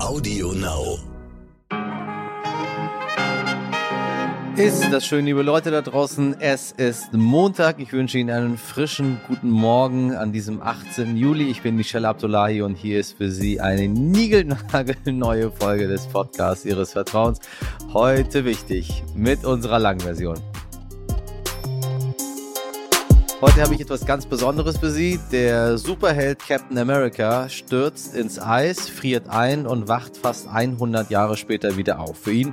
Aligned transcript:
Audio 0.00 0.52
Now. 0.52 0.98
Ist 4.56 4.92
das 4.92 5.04
schön, 5.04 5.24
liebe 5.26 5.42
Leute 5.42 5.72
da 5.72 5.82
draußen. 5.82 6.40
Es 6.40 6.70
ist 6.70 7.12
Montag. 7.12 7.80
Ich 7.80 7.92
wünsche 7.92 8.18
Ihnen 8.18 8.30
einen 8.30 8.58
frischen 8.58 9.20
guten 9.26 9.50
Morgen 9.50 10.14
an 10.14 10.32
diesem 10.32 10.62
18. 10.62 11.16
Juli. 11.16 11.50
Ich 11.50 11.62
bin 11.62 11.74
Michelle 11.76 12.06
Abdullahi 12.08 12.62
und 12.62 12.76
hier 12.76 13.00
ist 13.00 13.16
für 13.16 13.30
Sie 13.30 13.60
eine 13.60 13.88
niegelnagelneue 13.88 15.50
Folge 15.50 15.88
des 15.88 16.06
Podcasts 16.06 16.64
Ihres 16.64 16.92
Vertrauens. 16.92 17.40
Heute 17.92 18.44
wichtig 18.44 19.02
mit 19.16 19.44
unserer 19.44 19.80
Langversion. 19.80 20.36
Heute 23.40 23.62
habe 23.62 23.72
ich 23.72 23.80
etwas 23.80 24.04
ganz 24.04 24.26
Besonderes 24.26 24.78
für 24.78 24.90
Sie. 24.90 25.20
Der 25.30 25.78
Superheld 25.78 26.40
Captain 26.40 26.76
America 26.76 27.48
stürzt 27.48 28.16
ins 28.16 28.40
Eis, 28.40 28.88
friert 28.88 29.28
ein 29.28 29.64
und 29.64 29.86
wacht 29.86 30.16
fast 30.16 30.48
100 30.48 31.08
Jahre 31.08 31.36
später 31.36 31.76
wieder 31.76 32.00
auf. 32.00 32.18
Für 32.18 32.32
ihn 32.32 32.52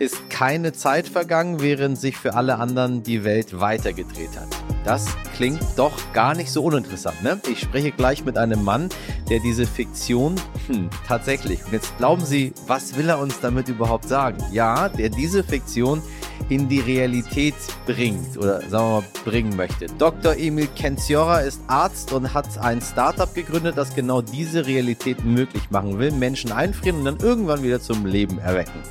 ist 0.00 0.28
keine 0.30 0.72
Zeit 0.72 1.06
vergangen, 1.06 1.60
während 1.60 2.00
sich 2.00 2.16
für 2.16 2.34
alle 2.34 2.58
anderen 2.58 3.04
die 3.04 3.22
Welt 3.22 3.60
weitergedreht 3.60 4.36
hat. 4.36 4.48
Das 4.84 5.06
klingt 5.36 5.62
doch 5.76 5.92
gar 6.12 6.34
nicht 6.34 6.50
so 6.50 6.64
uninteressant, 6.64 7.22
ne? 7.22 7.40
Ich 7.48 7.60
spreche 7.60 7.92
gleich 7.92 8.24
mit 8.24 8.36
einem 8.36 8.64
Mann, 8.64 8.88
der 9.30 9.38
diese 9.38 9.66
Fiktion 9.66 10.34
hm, 10.66 10.90
tatsächlich, 11.06 11.64
und 11.64 11.72
jetzt 11.72 11.96
glauben 11.96 12.24
Sie, 12.24 12.52
was 12.66 12.96
will 12.96 13.08
er 13.08 13.20
uns 13.20 13.38
damit 13.38 13.68
überhaupt 13.68 14.08
sagen? 14.08 14.38
Ja, 14.50 14.88
der 14.88 15.10
diese 15.10 15.44
Fiktion 15.44 16.02
in 16.48 16.68
die 16.68 16.80
Realität 16.80 17.54
bringt 17.86 18.36
oder 18.36 18.60
sagen 18.60 18.72
wir 18.72 19.00
mal 19.00 19.04
bringen 19.24 19.56
möchte. 19.56 19.86
Dr. 19.98 20.36
Emil 20.36 20.68
Kenziora 20.76 21.40
ist 21.40 21.60
Arzt 21.66 22.12
und 22.12 22.32
hat 22.34 22.58
ein 22.58 22.80
Startup 22.80 23.32
gegründet, 23.34 23.76
das 23.76 23.94
genau 23.94 24.22
diese 24.22 24.66
Realität 24.66 25.24
möglich 25.24 25.70
machen 25.70 25.98
will. 25.98 26.10
Menschen 26.12 26.52
einfrieren 26.52 26.98
und 26.98 27.04
dann 27.04 27.18
irgendwann 27.18 27.62
wieder 27.62 27.80
zum 27.80 28.06
Leben 28.06 28.38
erwecken. 28.38 28.82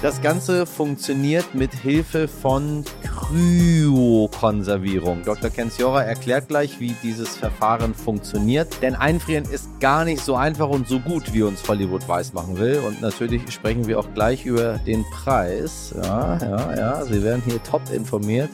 Das 0.00 0.22
Ganze 0.22 0.64
funktioniert 0.64 1.56
mit 1.56 1.74
Hilfe 1.74 2.28
von 2.28 2.84
Kryokonservierung. 3.02 5.24
Dr. 5.24 5.50
Kenziora 5.50 6.04
erklärt 6.04 6.46
gleich, 6.46 6.78
wie 6.78 6.94
dieses 7.02 7.36
Verfahren 7.36 7.94
funktioniert. 7.94 8.80
Denn 8.80 8.94
Einfrieren 8.94 9.42
ist 9.50 9.68
gar 9.80 10.04
nicht 10.04 10.24
so 10.24 10.36
einfach 10.36 10.68
und 10.68 10.86
so 10.86 11.00
gut, 11.00 11.32
wie 11.32 11.42
uns 11.42 11.66
Hollywood 11.66 12.08
weiß 12.08 12.32
machen 12.32 12.58
will. 12.58 12.78
Und 12.86 13.02
natürlich 13.02 13.50
sprechen 13.50 13.88
wir 13.88 13.98
auch 13.98 14.14
gleich 14.14 14.46
über 14.46 14.78
den 14.78 15.04
Preis. 15.10 15.92
Ja, 16.00 16.38
ja, 16.38 16.76
ja, 16.76 17.04
Sie 17.04 17.24
werden 17.24 17.42
hier 17.44 17.60
top 17.64 17.82
informiert. 17.92 18.50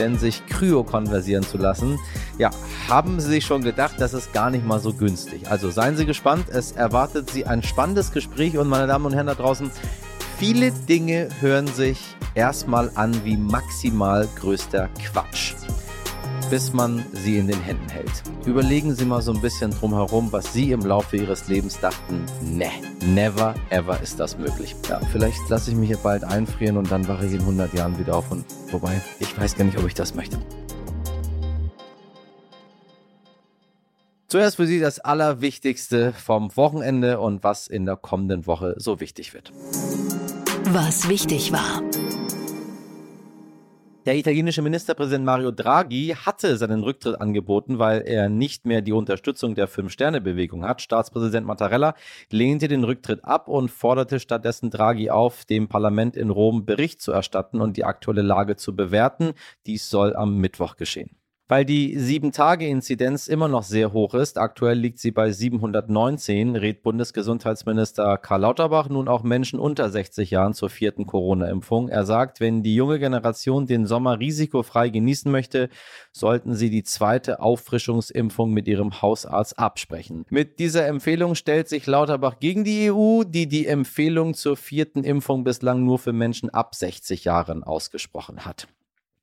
Denn 0.00 0.18
sich 0.18 0.44
kryokonversieren 0.46 1.44
zu 1.44 1.58
lassen, 1.58 2.00
ja, 2.38 2.50
haben 2.88 3.20
Sie 3.20 3.28
sich 3.28 3.46
schon 3.46 3.62
gedacht, 3.62 3.94
das 3.98 4.14
ist 4.14 4.32
gar 4.32 4.50
nicht 4.50 4.66
mal 4.66 4.80
so 4.80 4.92
günstig. 4.92 5.48
Also 5.48 5.70
seien 5.70 5.96
Sie 5.96 6.06
gespannt. 6.06 6.48
Es 6.48 6.72
erwartet 6.72 7.30
Sie 7.30 7.46
ein 7.46 7.62
spannendes 7.62 8.10
Gespräch. 8.10 8.58
Und 8.58 8.66
meine 8.68 8.88
Damen 8.88 9.06
und 9.06 9.14
Herren 9.14 9.28
da 9.28 9.34
draußen, 9.34 9.70
Viele 10.38 10.70
Dinge 10.70 11.28
hören 11.40 11.66
sich 11.66 11.98
erstmal 12.36 12.92
an 12.94 13.24
wie 13.24 13.36
maximal 13.36 14.28
größter 14.36 14.88
Quatsch, 15.04 15.54
bis 16.48 16.72
man 16.72 17.04
sie 17.12 17.38
in 17.38 17.48
den 17.48 17.60
Händen 17.60 17.88
hält. 17.88 18.22
Überlegen 18.46 18.94
Sie 18.94 19.04
mal 19.04 19.20
so 19.20 19.32
ein 19.32 19.40
bisschen 19.40 19.72
drumherum, 19.72 20.30
was 20.30 20.52
Sie 20.52 20.70
im 20.70 20.82
Laufe 20.82 21.16
Ihres 21.16 21.48
Lebens 21.48 21.80
dachten, 21.80 22.24
ne, 22.40 22.70
never 23.04 23.56
ever 23.70 24.00
ist 24.00 24.20
das 24.20 24.38
möglich. 24.38 24.76
Ja, 24.88 25.00
vielleicht 25.10 25.40
lasse 25.48 25.72
ich 25.72 25.76
mich 25.76 25.88
hier 25.88 25.98
bald 25.98 26.22
einfrieren 26.22 26.76
und 26.76 26.88
dann 26.88 27.08
wache 27.08 27.26
ich 27.26 27.32
in 27.32 27.40
100 27.40 27.74
Jahren 27.74 27.98
wieder 27.98 28.14
auf 28.14 28.30
und 28.30 28.44
wobei, 28.70 29.02
ich 29.18 29.36
weiß 29.36 29.56
gar 29.56 29.64
nicht, 29.64 29.76
ob 29.76 29.88
ich 29.88 29.94
das 29.94 30.14
möchte. 30.14 30.38
Zuerst 34.28 34.56
für 34.56 34.66
Sie 34.66 34.78
das 34.78 35.00
Allerwichtigste 35.00 36.12
vom 36.12 36.54
Wochenende 36.56 37.18
und 37.18 37.42
was 37.42 37.66
in 37.66 37.86
der 37.86 37.96
kommenden 37.96 38.46
Woche 38.46 38.74
so 38.78 39.00
wichtig 39.00 39.34
wird 39.34 39.52
was 40.74 41.08
wichtig 41.08 41.50
war. 41.50 41.82
Der 44.04 44.16
italienische 44.16 44.60
Ministerpräsident 44.60 45.24
Mario 45.24 45.50
Draghi 45.50 46.14
hatte 46.14 46.56
seinen 46.56 46.82
Rücktritt 46.82 47.20
angeboten, 47.20 47.78
weil 47.78 48.02
er 48.02 48.28
nicht 48.28 48.66
mehr 48.66 48.82
die 48.82 48.92
Unterstützung 48.92 49.54
der 49.54 49.66
Fünf-Sterne-Bewegung 49.66 50.66
hat. 50.66 50.82
Staatspräsident 50.82 51.46
Mattarella 51.46 51.94
lehnte 52.30 52.68
den 52.68 52.84
Rücktritt 52.84 53.24
ab 53.24 53.48
und 53.48 53.70
forderte 53.70 54.20
stattdessen 54.20 54.70
Draghi 54.70 55.10
auf, 55.10 55.44
dem 55.46 55.68
Parlament 55.68 56.16
in 56.16 56.30
Rom 56.30 56.66
Bericht 56.66 57.00
zu 57.00 57.12
erstatten 57.12 57.60
und 57.60 57.76
die 57.76 57.84
aktuelle 57.84 58.22
Lage 58.22 58.56
zu 58.56 58.76
bewerten. 58.76 59.32
Dies 59.66 59.88
soll 59.88 60.14
am 60.14 60.36
Mittwoch 60.36 60.76
geschehen. 60.76 61.17
Weil 61.50 61.64
die 61.64 61.98
7-Tage-Inzidenz 61.98 63.26
immer 63.26 63.48
noch 63.48 63.62
sehr 63.62 63.94
hoch 63.94 64.12
ist, 64.12 64.36
aktuell 64.36 64.78
liegt 64.78 64.98
sie 64.98 65.12
bei 65.12 65.32
719, 65.32 66.56
rät 66.56 66.82
Bundesgesundheitsminister 66.82 68.18
Karl 68.18 68.42
Lauterbach 68.42 68.90
nun 68.90 69.08
auch 69.08 69.22
Menschen 69.22 69.58
unter 69.58 69.88
60 69.88 70.30
Jahren 70.30 70.52
zur 70.52 70.68
vierten 70.68 71.06
Corona-Impfung. 71.06 71.88
Er 71.88 72.04
sagt, 72.04 72.40
wenn 72.40 72.62
die 72.62 72.74
junge 72.74 72.98
Generation 72.98 73.66
den 73.66 73.86
Sommer 73.86 74.20
risikofrei 74.20 74.90
genießen 74.90 75.32
möchte, 75.32 75.70
sollten 76.12 76.54
sie 76.54 76.68
die 76.68 76.82
zweite 76.82 77.40
Auffrischungsimpfung 77.40 78.52
mit 78.52 78.68
ihrem 78.68 79.00
Hausarzt 79.00 79.58
absprechen. 79.58 80.26
Mit 80.28 80.58
dieser 80.58 80.86
Empfehlung 80.86 81.34
stellt 81.34 81.70
sich 81.70 81.86
Lauterbach 81.86 82.40
gegen 82.40 82.64
die 82.64 82.90
EU, 82.92 83.22
die 83.24 83.46
die 83.46 83.66
Empfehlung 83.66 84.34
zur 84.34 84.58
vierten 84.58 85.02
Impfung 85.02 85.44
bislang 85.44 85.82
nur 85.82 85.98
für 85.98 86.12
Menschen 86.12 86.50
ab 86.50 86.74
60 86.74 87.24
Jahren 87.24 87.64
ausgesprochen 87.64 88.44
hat. 88.44 88.68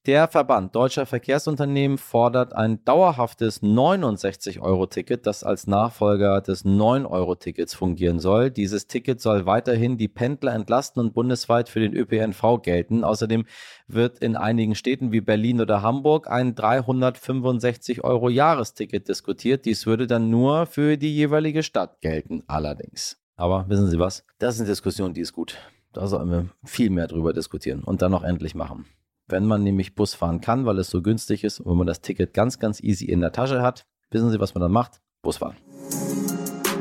Der 0.05 0.27
Verband 0.27 0.75
Deutscher 0.75 1.07
Verkehrsunternehmen 1.07 1.97
fordert 1.97 2.53
ein 2.53 2.85
dauerhaftes 2.85 3.63
69-Euro-Ticket, 3.63 5.25
das 5.25 5.43
als 5.43 5.65
Nachfolger 5.65 6.41
des 6.41 6.63
9-Euro-Tickets 6.63 7.73
fungieren 7.73 8.19
soll. 8.19 8.51
Dieses 8.51 8.85
Ticket 8.85 9.19
soll 9.19 9.47
weiterhin 9.47 9.97
die 9.97 10.07
Pendler 10.07 10.53
entlasten 10.53 11.01
und 11.01 11.15
bundesweit 11.15 11.69
für 11.69 11.79
den 11.79 11.95
ÖPNV 11.95 12.61
gelten. 12.61 13.03
Außerdem 13.03 13.47
wird 13.87 14.19
in 14.19 14.35
einigen 14.35 14.75
Städten 14.75 15.11
wie 15.11 15.21
Berlin 15.21 15.59
oder 15.59 15.81
Hamburg 15.81 16.29
ein 16.29 16.53
365 16.53 18.03
Euro 18.03 18.29
Jahresticket 18.29 19.07
diskutiert. 19.07 19.65
Dies 19.65 19.87
würde 19.87 20.05
dann 20.05 20.29
nur 20.29 20.67
für 20.67 20.97
die 20.97 21.15
jeweilige 21.15 21.63
Stadt 21.63 21.99
gelten, 22.01 22.43
allerdings. 22.45 23.17
Aber 23.37 23.65
wissen 23.69 23.89
Sie 23.89 23.97
was? 23.97 24.23
Das 24.37 24.53
ist 24.53 24.61
eine 24.61 24.69
Diskussion, 24.69 25.15
die 25.15 25.21
ist 25.21 25.33
gut. 25.33 25.57
Da 25.93 26.05
sollen 26.05 26.29
wir 26.29 26.49
viel 26.63 26.91
mehr 26.91 27.07
drüber 27.07 27.33
diskutieren 27.33 27.83
und 27.83 28.03
dann 28.03 28.11
noch 28.11 28.23
endlich 28.23 28.53
machen. 28.53 28.85
Wenn 29.27 29.45
man 29.45 29.63
nämlich 29.63 29.95
Bus 29.95 30.13
fahren 30.13 30.39
kann, 30.39 30.67
weil 30.67 30.77
es 30.77 30.89
so 30.89 31.01
günstig 31.01 31.43
ist 31.43 31.59
und 31.59 31.71
wenn 31.71 31.77
man 31.77 31.87
das 31.87 32.01
Ticket 32.01 32.35
ganz, 32.35 32.59
ganz 32.59 32.79
easy 32.79 33.05
in 33.05 33.21
der 33.21 33.31
Tasche 33.31 33.63
hat, 33.63 33.87
wissen 34.11 34.29
Sie, 34.29 34.39
was 34.39 34.53
man 34.53 34.61
dann 34.61 34.71
macht? 34.71 35.01
Bus 35.23 35.37
fahren. 35.37 35.55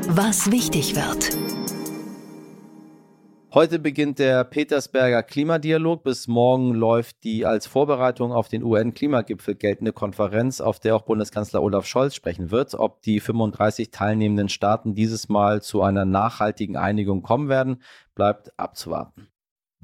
Was 0.09 0.51
wichtig 0.51 0.95
wird. 0.95 1.35
Heute 3.51 3.79
beginnt 3.79 4.19
der 4.19 4.43
Petersberger 4.43 5.23
Klimadialog. 5.23 6.03
Bis 6.03 6.27
morgen 6.27 6.75
läuft 6.75 7.23
die 7.23 7.47
als 7.47 7.65
Vorbereitung 7.65 8.31
auf 8.31 8.47
den 8.47 8.63
UN-Klimagipfel 8.63 9.55
geltende 9.55 9.93
Konferenz, 9.93 10.61
auf 10.61 10.79
der 10.79 10.95
auch 10.95 11.03
Bundeskanzler 11.03 11.63
Olaf 11.63 11.87
Scholz 11.87 12.13
sprechen 12.13 12.51
wird. 12.51 12.75
Ob 12.75 13.01
die 13.01 13.19
35 13.19 13.89
teilnehmenden 13.89 14.49
Staaten 14.49 14.93
dieses 14.93 15.29
Mal 15.29 15.63
zu 15.63 15.81
einer 15.81 16.05
nachhaltigen 16.05 16.77
Einigung 16.77 17.23
kommen 17.23 17.49
werden, 17.49 17.81
bleibt 18.13 18.51
abzuwarten. 18.59 19.29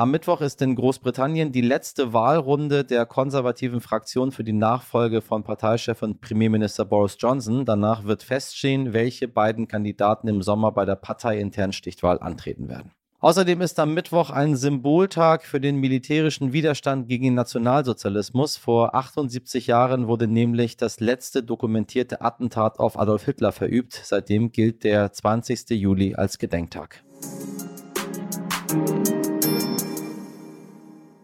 Am 0.02 0.10
Mittwoch 0.10 0.42
ist 0.42 0.60
in 0.64 0.74
Großbritannien 0.74 1.52
die 1.52 1.62
letzte 1.62 2.12
Wahlrunde 2.12 2.84
der 2.84 3.06
konservativen 3.06 3.82
Fraktion 3.82 4.32
für 4.32 4.44
die 4.44 4.52
Nachfolge 4.52 5.22
von 5.22 5.44
Parteichef 5.44 6.02
und 6.02 6.22
Premierminister 6.22 6.86
Boris 6.86 7.18
Johnson. 7.20 7.66
Danach 7.66 8.04
wird 8.06 8.24
feststehen, 8.24 8.94
welche 8.94 9.28
beiden 9.28 9.68
Kandidaten 9.68 10.28
im 10.28 10.42
Sommer 10.42 10.72
bei 10.72 10.86
der 10.86 10.96
parteiinternen 10.96 11.72
Stichwahl 11.72 12.18
antreten 12.18 12.68
werden. 12.68 12.90
Außerdem 13.20 13.62
ist 13.62 13.78
am 13.78 13.94
Mittwoch 13.94 14.32
ein 14.32 14.56
Symboltag 14.56 15.46
für 15.46 15.62
den 15.62 15.76
militärischen 15.76 16.52
Widerstand 16.52 17.08
gegen 17.08 17.26
den 17.26 17.36
Nationalsozialismus. 17.36 18.58
Vor 18.58 18.96
78 18.96 19.68
Jahren 19.68 20.08
wurde 20.08 20.26
nämlich 20.26 20.78
das 20.78 21.00
letzte 21.00 21.44
dokumentierte 21.44 22.22
Attentat 22.22 22.80
auf 22.80 22.98
Adolf 22.98 23.26
Hitler 23.26 23.52
verübt. 23.52 24.02
Seitdem 24.04 24.52
gilt 24.52 24.84
der 24.84 25.12
20. 25.12 25.70
Juli 25.70 26.16
als 26.16 26.40
Gedenktag. 26.40 27.04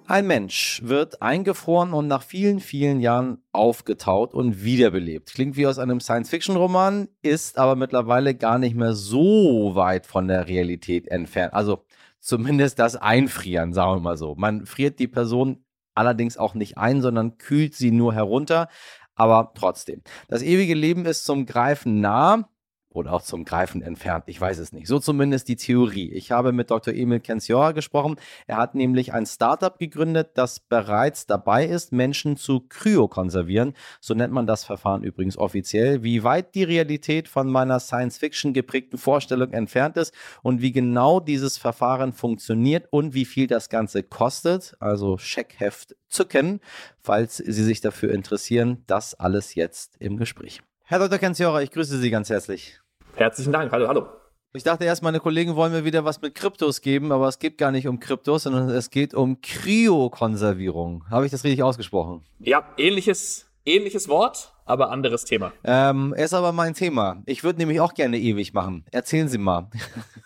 Ein 0.09 0.25
Mensch 0.25 0.80
wird 0.86 1.21
eingefroren 1.21 1.92
und 1.92 2.07
nach 2.07 2.24
vielen, 2.24 2.62
vielen 2.62 3.01
Jahren 3.01 3.44
aufgetaut 3.51 4.33
und 4.33 4.63
wiederbelebt. 4.63 5.33
Klingt 5.33 5.57
wie 5.57 5.68
aus 5.68 5.80
einem 5.80 6.00
Science-Fiction-Roman, 6.00 7.09
ist 7.24 7.57
aber 7.57 7.75
mittlerweile 7.75 8.33
gar 8.33 8.57
nicht 8.57 8.74
mehr 8.74 8.94
so 8.94 9.75
weit 9.75 10.06
von 10.06 10.30
der 10.30 10.48
Realität 10.48 11.09
entfernt. 11.09 11.54
Also 11.54 11.83
zumindest 12.21 12.80
das 12.80 12.95
Einfrieren, 12.95 13.74
sagen 13.74 13.98
wir 13.98 14.00
mal 14.00 14.18
so. 14.18 14.36
Man 14.36 14.65
friert 14.65 14.98
die 15.00 15.09
Person 15.09 15.65
allerdings 15.94 16.38
auch 16.38 16.53
nicht 16.53 16.77
ein, 16.77 17.01
sondern 17.01 17.38
kühlt 17.38 17.75
sie 17.75 17.92
nur 17.92 18.13
herunter. 18.13 18.69
Aber 19.15 19.51
trotzdem, 19.56 20.03
das 20.30 20.42
ewige 20.42 20.74
Leben 20.74 21.06
ist 21.06 21.25
zum 21.25 21.45
Greifen 21.45 22.00
nah 22.00 22.48
oder 22.97 23.13
auch 23.13 23.21
zum 23.21 23.45
Greifen 23.45 23.81
entfernt. 23.81 24.25
Ich 24.27 24.41
weiß 24.41 24.57
es 24.57 24.73
nicht. 24.73 24.88
So 24.88 24.99
zumindest 24.99 25.47
die 25.47 25.55
Theorie. 25.55 26.11
Ich 26.11 26.31
habe 26.31 26.51
mit 26.51 26.71
Dr. 26.71 26.94
Emil 26.94 27.19
Kensiora 27.19 27.71
gesprochen. 27.71 28.15
Er 28.47 28.57
hat 28.57 28.75
nämlich 28.75 29.13
ein 29.13 29.25
Startup 29.25 29.77
gegründet, 29.77 30.31
das 30.33 30.59
bereits 30.59 31.27
dabei 31.27 31.65
ist, 31.65 31.94
Menschen 31.94 32.38
zu 32.38 32.61
kryokonservieren. 32.61 33.73
So 34.01 34.13
nennt 34.13 34.33
man 34.33 34.47
das 34.47 34.63
Verfahren 34.63 35.03
übrigens 35.03 35.38
offiziell. 35.38 36.03
Wie 36.03 36.23
weit 36.23 36.55
die 36.55 36.63
Realität 36.63 37.27
von 37.27 37.49
meiner 37.49 37.79
Science-Fiction 37.79 38.53
geprägten 38.53 38.97
Vorstellung 38.97 39.53
entfernt 39.53 39.95
ist 39.97 40.13
und 40.41 40.61
wie 40.61 40.71
genau 40.71 41.19
dieses 41.19 41.57
Verfahren 41.57 42.13
funktioniert 42.13 42.88
und 42.89 43.13
wie 43.13 43.25
viel 43.25 43.47
das 43.47 43.69
Ganze 43.69 44.03
kostet, 44.03 44.75
also 44.79 45.17
Scheckheft 45.17 45.95
zücken, 46.07 46.59
falls 47.00 47.38
Sie 47.38 47.63
sich 47.63 47.81
dafür 47.81 48.11
interessieren. 48.11 48.83
Das 48.88 49.13
alles 49.13 49.55
jetzt 49.55 49.97
im 50.00 50.17
Gespräch. 50.17 50.61
Herr 50.83 51.00
Dr. 51.00 51.19
Kenziora, 51.19 51.61
ich 51.61 51.71
grüße 51.71 52.00
Sie 52.00 52.09
ganz 52.09 52.29
herzlich. 52.29 52.79
Herzlichen 53.17 53.51
Dank. 53.51 53.71
Hallo, 53.71 53.87
hallo. 53.87 54.05
Ich 54.53 54.61
dachte 54.61 54.85
erst, 54.85 55.01
meine 55.01 55.19
Kollegen 55.19 55.55
wollen 55.55 55.71
mir 55.71 55.83
wieder 55.83 56.05
was 56.05 56.21
mit 56.21 56.35
Kryptos 56.35 56.81
geben, 56.81 57.11
aber 57.11 57.27
es 57.27 57.39
geht 57.39 57.57
gar 57.57 57.71
nicht 57.71 57.87
um 57.87 57.99
Kryptos, 57.99 58.43
sondern 58.43 58.69
es 58.69 58.91
geht 58.91 59.15
um 59.15 59.41
Kryokonservierung. 59.41 61.03
Habe 61.09 61.25
ich 61.25 61.31
das 61.31 61.43
richtig 61.43 61.63
ausgesprochen? 61.63 62.23
Ja, 62.37 62.63
ähnliches, 62.77 63.51
ähnliches 63.65 64.07
Wort, 64.07 64.53
aber 64.65 64.91
anderes 64.91 65.25
Thema. 65.25 65.51
Ähm, 65.63 66.13
ist 66.15 66.35
aber 66.35 66.51
mein 66.51 66.75
Thema. 66.75 67.23
Ich 67.25 67.43
würde 67.43 67.57
nämlich 67.57 67.81
auch 67.81 67.95
gerne 67.95 68.19
ewig 68.19 68.53
machen. 68.53 68.85
Erzählen 68.91 69.27
Sie 69.27 69.39
mal. 69.39 69.71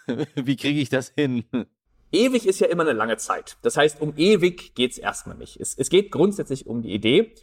Wie 0.36 0.58
kriege 0.58 0.82
ich 0.82 0.90
das 0.90 1.14
hin? 1.16 1.46
Ewig 2.12 2.46
ist 2.46 2.60
ja 2.60 2.68
immer 2.68 2.84
eine 2.84 2.92
lange 2.92 3.16
Zeit. 3.16 3.56
Das 3.62 3.78
heißt, 3.78 4.02
um 4.02 4.14
ewig 4.18 4.76
geht 4.76 4.92
es 4.92 4.98
erstmal 4.98 5.38
nicht. 5.38 5.62
Es, 5.62 5.78
es 5.78 5.90
geht 5.90 6.12
grundsätzlich 6.12 6.68
um 6.68 6.82
die 6.82 6.92
Idee, 6.94 7.36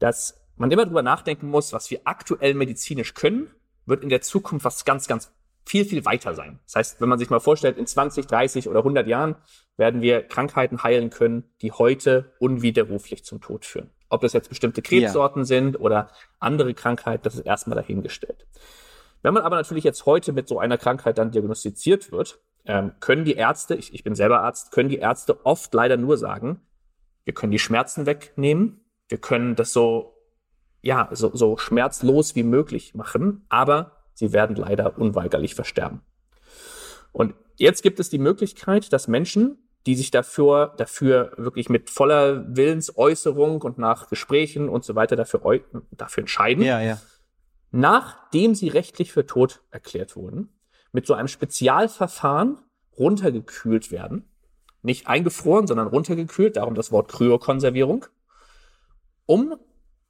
dass 0.00 0.40
man 0.56 0.72
immer 0.72 0.86
drüber 0.86 1.02
nachdenken 1.02 1.48
muss, 1.50 1.72
was 1.72 1.88
wir 1.88 2.00
aktuell 2.02 2.54
medizinisch 2.54 3.14
können 3.14 3.48
wird 3.88 4.02
in 4.02 4.08
der 4.08 4.20
Zukunft 4.20 4.64
was 4.64 4.84
ganz, 4.84 5.06
ganz 5.06 5.32
viel, 5.64 5.84
viel 5.84 6.04
weiter 6.04 6.34
sein. 6.34 6.60
Das 6.64 6.76
heißt, 6.76 7.00
wenn 7.00 7.08
man 7.08 7.18
sich 7.18 7.30
mal 7.30 7.40
vorstellt, 7.40 7.76
in 7.76 7.86
20, 7.86 8.26
30 8.26 8.68
oder 8.68 8.80
100 8.80 9.06
Jahren 9.06 9.36
werden 9.76 10.00
wir 10.00 10.22
Krankheiten 10.22 10.82
heilen 10.82 11.10
können, 11.10 11.44
die 11.60 11.72
heute 11.72 12.32
unwiderruflich 12.38 13.24
zum 13.24 13.40
Tod 13.40 13.64
führen. 13.64 13.90
Ob 14.08 14.22
das 14.22 14.32
jetzt 14.32 14.48
bestimmte 14.48 14.80
Krebssorten 14.80 15.42
ja. 15.42 15.46
sind 15.46 15.78
oder 15.78 16.10
andere 16.40 16.72
Krankheiten, 16.72 17.22
das 17.22 17.34
ist 17.34 17.46
erstmal 17.46 17.76
dahingestellt. 17.76 18.46
Wenn 19.22 19.34
man 19.34 19.42
aber 19.42 19.56
natürlich 19.56 19.84
jetzt 19.84 20.06
heute 20.06 20.32
mit 20.32 20.48
so 20.48 20.58
einer 20.58 20.78
Krankheit 20.78 21.18
dann 21.18 21.32
diagnostiziert 21.32 22.12
wird, 22.12 22.40
ähm, 22.64 22.92
können 23.00 23.24
die 23.24 23.34
Ärzte, 23.34 23.74
ich, 23.74 23.92
ich 23.92 24.04
bin 24.04 24.14
selber 24.14 24.40
Arzt, 24.40 24.72
können 24.72 24.88
die 24.88 24.98
Ärzte 24.98 25.44
oft 25.44 25.72
leider 25.74 25.96
nur 25.96 26.16
sagen, 26.16 26.60
wir 27.24 27.34
können 27.34 27.52
die 27.52 27.58
Schmerzen 27.58 28.06
wegnehmen, 28.06 28.84
wir 29.08 29.18
können 29.18 29.54
das 29.54 29.72
so 29.72 30.17
ja, 30.80 31.08
so, 31.12 31.34
so 31.34 31.56
schmerzlos 31.56 32.34
wie 32.34 32.42
möglich 32.42 32.94
machen, 32.94 33.44
aber 33.48 33.98
sie 34.14 34.32
werden 34.32 34.56
leider 34.56 34.98
unweigerlich 34.98 35.54
versterben. 35.54 36.00
Und 37.12 37.34
jetzt 37.56 37.82
gibt 37.82 38.00
es 38.00 38.10
die 38.10 38.18
Möglichkeit, 38.18 38.92
dass 38.92 39.08
Menschen, 39.08 39.58
die 39.86 39.94
sich 39.94 40.10
dafür, 40.10 40.74
dafür 40.76 41.32
wirklich 41.36 41.68
mit 41.68 41.90
voller 41.90 42.56
Willensäußerung 42.56 43.62
und 43.62 43.78
nach 43.78 44.08
Gesprächen 44.08 44.68
und 44.68 44.84
so 44.84 44.94
weiter 44.94 45.16
dafür, 45.16 45.60
dafür 45.90 46.22
entscheiden, 46.22 46.62
ja, 46.62 46.80
ja. 46.80 47.00
nachdem 47.70 48.54
sie 48.54 48.68
rechtlich 48.68 49.12
für 49.12 49.26
tot 49.26 49.62
erklärt 49.70 50.16
wurden, 50.16 50.50
mit 50.92 51.06
so 51.06 51.14
einem 51.14 51.28
Spezialverfahren 51.28 52.58
runtergekühlt 52.98 53.90
werden. 53.90 54.24
Nicht 54.82 55.06
eingefroren, 55.06 55.66
sondern 55.66 55.88
runtergekühlt, 55.88 56.56
darum 56.56 56.74
das 56.74 56.92
Wort 56.92 57.10
Kryokonservierung, 57.10 58.06
um 59.26 59.56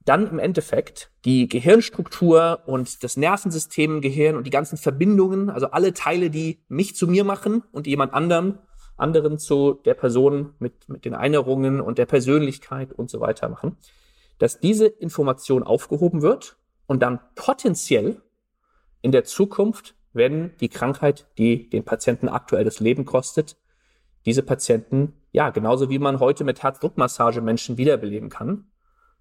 dann 0.09 0.27
im 0.27 0.39
Endeffekt 0.39 1.11
die 1.23 1.47
Gehirnstruktur 1.47 2.63
und 2.65 3.03
das 3.03 3.15
Nervensystem 3.15 3.97
im 3.97 4.01
Gehirn 4.01 4.35
und 4.35 4.47
die 4.47 4.51
ganzen 4.51 4.77
Verbindungen, 4.77 5.51
also 5.51 5.69
alle 5.69 5.93
Teile, 5.93 6.31
die 6.31 6.63
mich 6.67 6.95
zu 6.95 7.07
mir 7.07 7.23
machen 7.23 7.63
und 7.71 7.85
jemand 7.85 8.13
anderem, 8.13 8.57
anderen 8.97 9.37
zu 9.37 9.79
der 9.85 9.93
Person 9.93 10.55
mit, 10.57 10.89
mit 10.89 11.05
den 11.05 11.13
Erinnerungen 11.13 11.79
und 11.79 11.99
der 11.99 12.07
Persönlichkeit 12.07 12.91
und 12.91 13.11
so 13.11 13.19
weiter 13.19 13.49
machen, 13.49 13.77
dass 14.39 14.59
diese 14.59 14.87
Information 14.87 15.61
aufgehoben 15.61 16.23
wird 16.23 16.57
und 16.87 17.03
dann 17.03 17.19
potenziell 17.35 18.19
in 19.03 19.11
der 19.11 19.25
Zukunft, 19.25 19.93
wenn 20.11 20.57
die 20.57 20.69
Krankheit, 20.69 21.27
die 21.37 21.69
den 21.69 21.85
Patienten 21.85 22.29
aktuell 22.29 22.63
das 22.63 22.79
Leben 22.79 23.05
kostet, 23.05 23.57
diese 24.25 24.41
Patienten, 24.41 25.13
ja, 25.31 25.51
genauso 25.51 25.91
wie 25.91 25.99
man 25.99 26.19
heute 26.19 26.43
mit 26.43 26.63
Herzdruckmassage 26.63 27.41
Menschen 27.41 27.77
wiederbeleben 27.77 28.29
kann, 28.29 28.65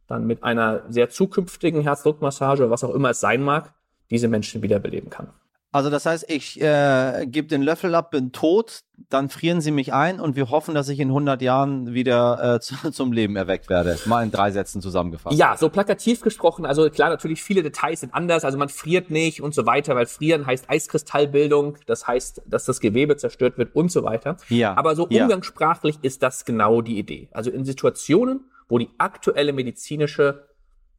dann 0.08 0.26
mit 0.26 0.42
einer 0.42 0.82
sehr 0.88 1.10
zukünftigen 1.10 1.82
Herzdruckmassage, 1.82 2.70
was 2.70 2.82
auch 2.82 2.94
immer 2.94 3.10
es 3.10 3.20
sein 3.20 3.42
mag, 3.42 3.74
diese 4.10 4.26
Menschen 4.26 4.62
wiederbeleben 4.62 5.10
kann. 5.10 5.28
Also 5.70 5.90
das 5.90 6.06
heißt, 6.06 6.30
ich 6.30 6.58
äh, 6.62 7.26
gebe 7.26 7.46
den 7.46 7.60
Löffel 7.60 7.94
ab, 7.94 8.12
bin 8.12 8.32
tot, 8.32 8.80
dann 9.10 9.28
frieren 9.28 9.60
sie 9.60 9.70
mich 9.70 9.92
ein 9.92 10.18
und 10.18 10.34
wir 10.34 10.48
hoffen, 10.48 10.74
dass 10.74 10.88
ich 10.88 10.98
in 10.98 11.08
100 11.08 11.42
Jahren 11.42 11.92
wieder 11.92 12.54
äh, 12.54 12.60
zu, 12.60 12.90
zum 12.90 13.12
Leben 13.12 13.36
erweckt 13.36 13.68
werde. 13.68 13.98
Mal 14.06 14.24
in 14.24 14.30
drei 14.30 14.50
Sätzen 14.50 14.80
zusammengefasst. 14.80 15.38
Ja, 15.38 15.58
so 15.58 15.68
plakativ 15.68 16.22
gesprochen. 16.22 16.64
Also 16.64 16.88
klar, 16.88 17.10
natürlich 17.10 17.42
viele 17.42 17.62
Details 17.62 18.00
sind 18.00 18.14
anders. 18.14 18.46
Also 18.46 18.56
man 18.56 18.70
friert 18.70 19.10
nicht 19.10 19.42
und 19.42 19.54
so 19.54 19.66
weiter, 19.66 19.94
weil 19.94 20.06
frieren 20.06 20.46
heißt 20.46 20.70
Eiskristallbildung. 20.70 21.76
Das 21.84 22.06
heißt, 22.06 22.42
dass 22.46 22.64
das 22.64 22.80
Gewebe 22.80 23.18
zerstört 23.18 23.58
wird 23.58 23.76
und 23.76 23.92
so 23.92 24.04
weiter. 24.04 24.38
Ja. 24.48 24.74
Aber 24.74 24.96
so 24.96 25.06
ja. 25.10 25.24
umgangssprachlich 25.24 25.98
ist 26.00 26.22
das 26.22 26.46
genau 26.46 26.80
die 26.80 26.98
Idee. 26.98 27.28
Also 27.32 27.50
in 27.50 27.66
Situationen, 27.66 28.40
wo 28.68 28.78
die 28.78 28.90
aktuelle 28.98 29.52
medizinische, 29.52 30.48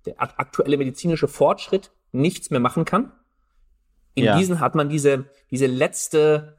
der 0.06 0.22
aktuelle 0.22 0.78
medizinische 0.78 1.28
Fortschritt 1.28 1.92
nichts 2.12 2.50
mehr 2.50 2.60
machen 2.60 2.86
kann. 2.86 3.12
In 4.16 4.26
ja. 4.26 4.38
diesen 4.38 4.60
hat 4.60 4.76
man 4.76 4.90
diese, 4.90 5.26
diese 5.52 5.68
letzte, 5.68 6.58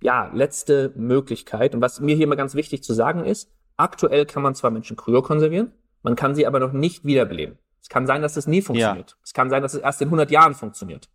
ja, 0.00 0.30
letzte 0.32 0.92
Möglichkeit. 0.96 1.74
Und 1.74 1.80
was 1.80 2.00
mir 2.00 2.16
hier 2.16 2.26
mal 2.26 2.36
ganz 2.36 2.54
wichtig 2.54 2.82
zu 2.82 2.94
sagen 2.94 3.24
ist, 3.24 3.50
aktuell 3.76 4.26
kann 4.26 4.42
man 4.42 4.54
zwar 4.54 4.70
Menschen 4.70 4.96
kryokonservieren, 4.96 5.72
man 6.02 6.16
kann 6.16 6.34
sie 6.34 6.46
aber 6.46 6.60
noch 6.60 6.72
nicht 6.72 7.04
wiederbeleben. 7.04 7.58
Es 7.82 7.88
kann 7.88 8.06
sein, 8.06 8.22
dass 8.22 8.34
das 8.34 8.46
nie 8.46 8.62
funktioniert. 8.62 9.10
Ja. 9.10 9.16
Es 9.22 9.32
kann 9.32 9.50
sein, 9.50 9.62
dass 9.62 9.74
es 9.74 9.80
erst 9.80 10.00
in 10.00 10.08
100 10.08 10.30
Jahren 10.30 10.54
funktioniert. 10.54 11.08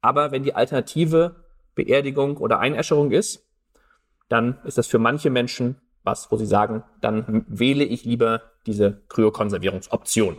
Aber 0.00 0.30
wenn 0.30 0.44
die 0.44 0.54
Alternative 0.54 1.44
Beerdigung 1.74 2.36
oder 2.36 2.58
Einäscherung 2.58 3.10
ist, 3.10 3.46
dann 4.28 4.58
ist 4.64 4.78
das 4.78 4.86
für 4.86 4.98
manche 4.98 5.30
Menschen 5.30 5.76
was, 6.06 6.30
wo 6.30 6.36
sie 6.36 6.46
sagen, 6.46 6.84
dann 7.00 7.44
wähle 7.48 7.84
ich 7.84 8.04
lieber 8.04 8.42
diese 8.66 9.02
Kryokonservierungsoption. 9.08 10.38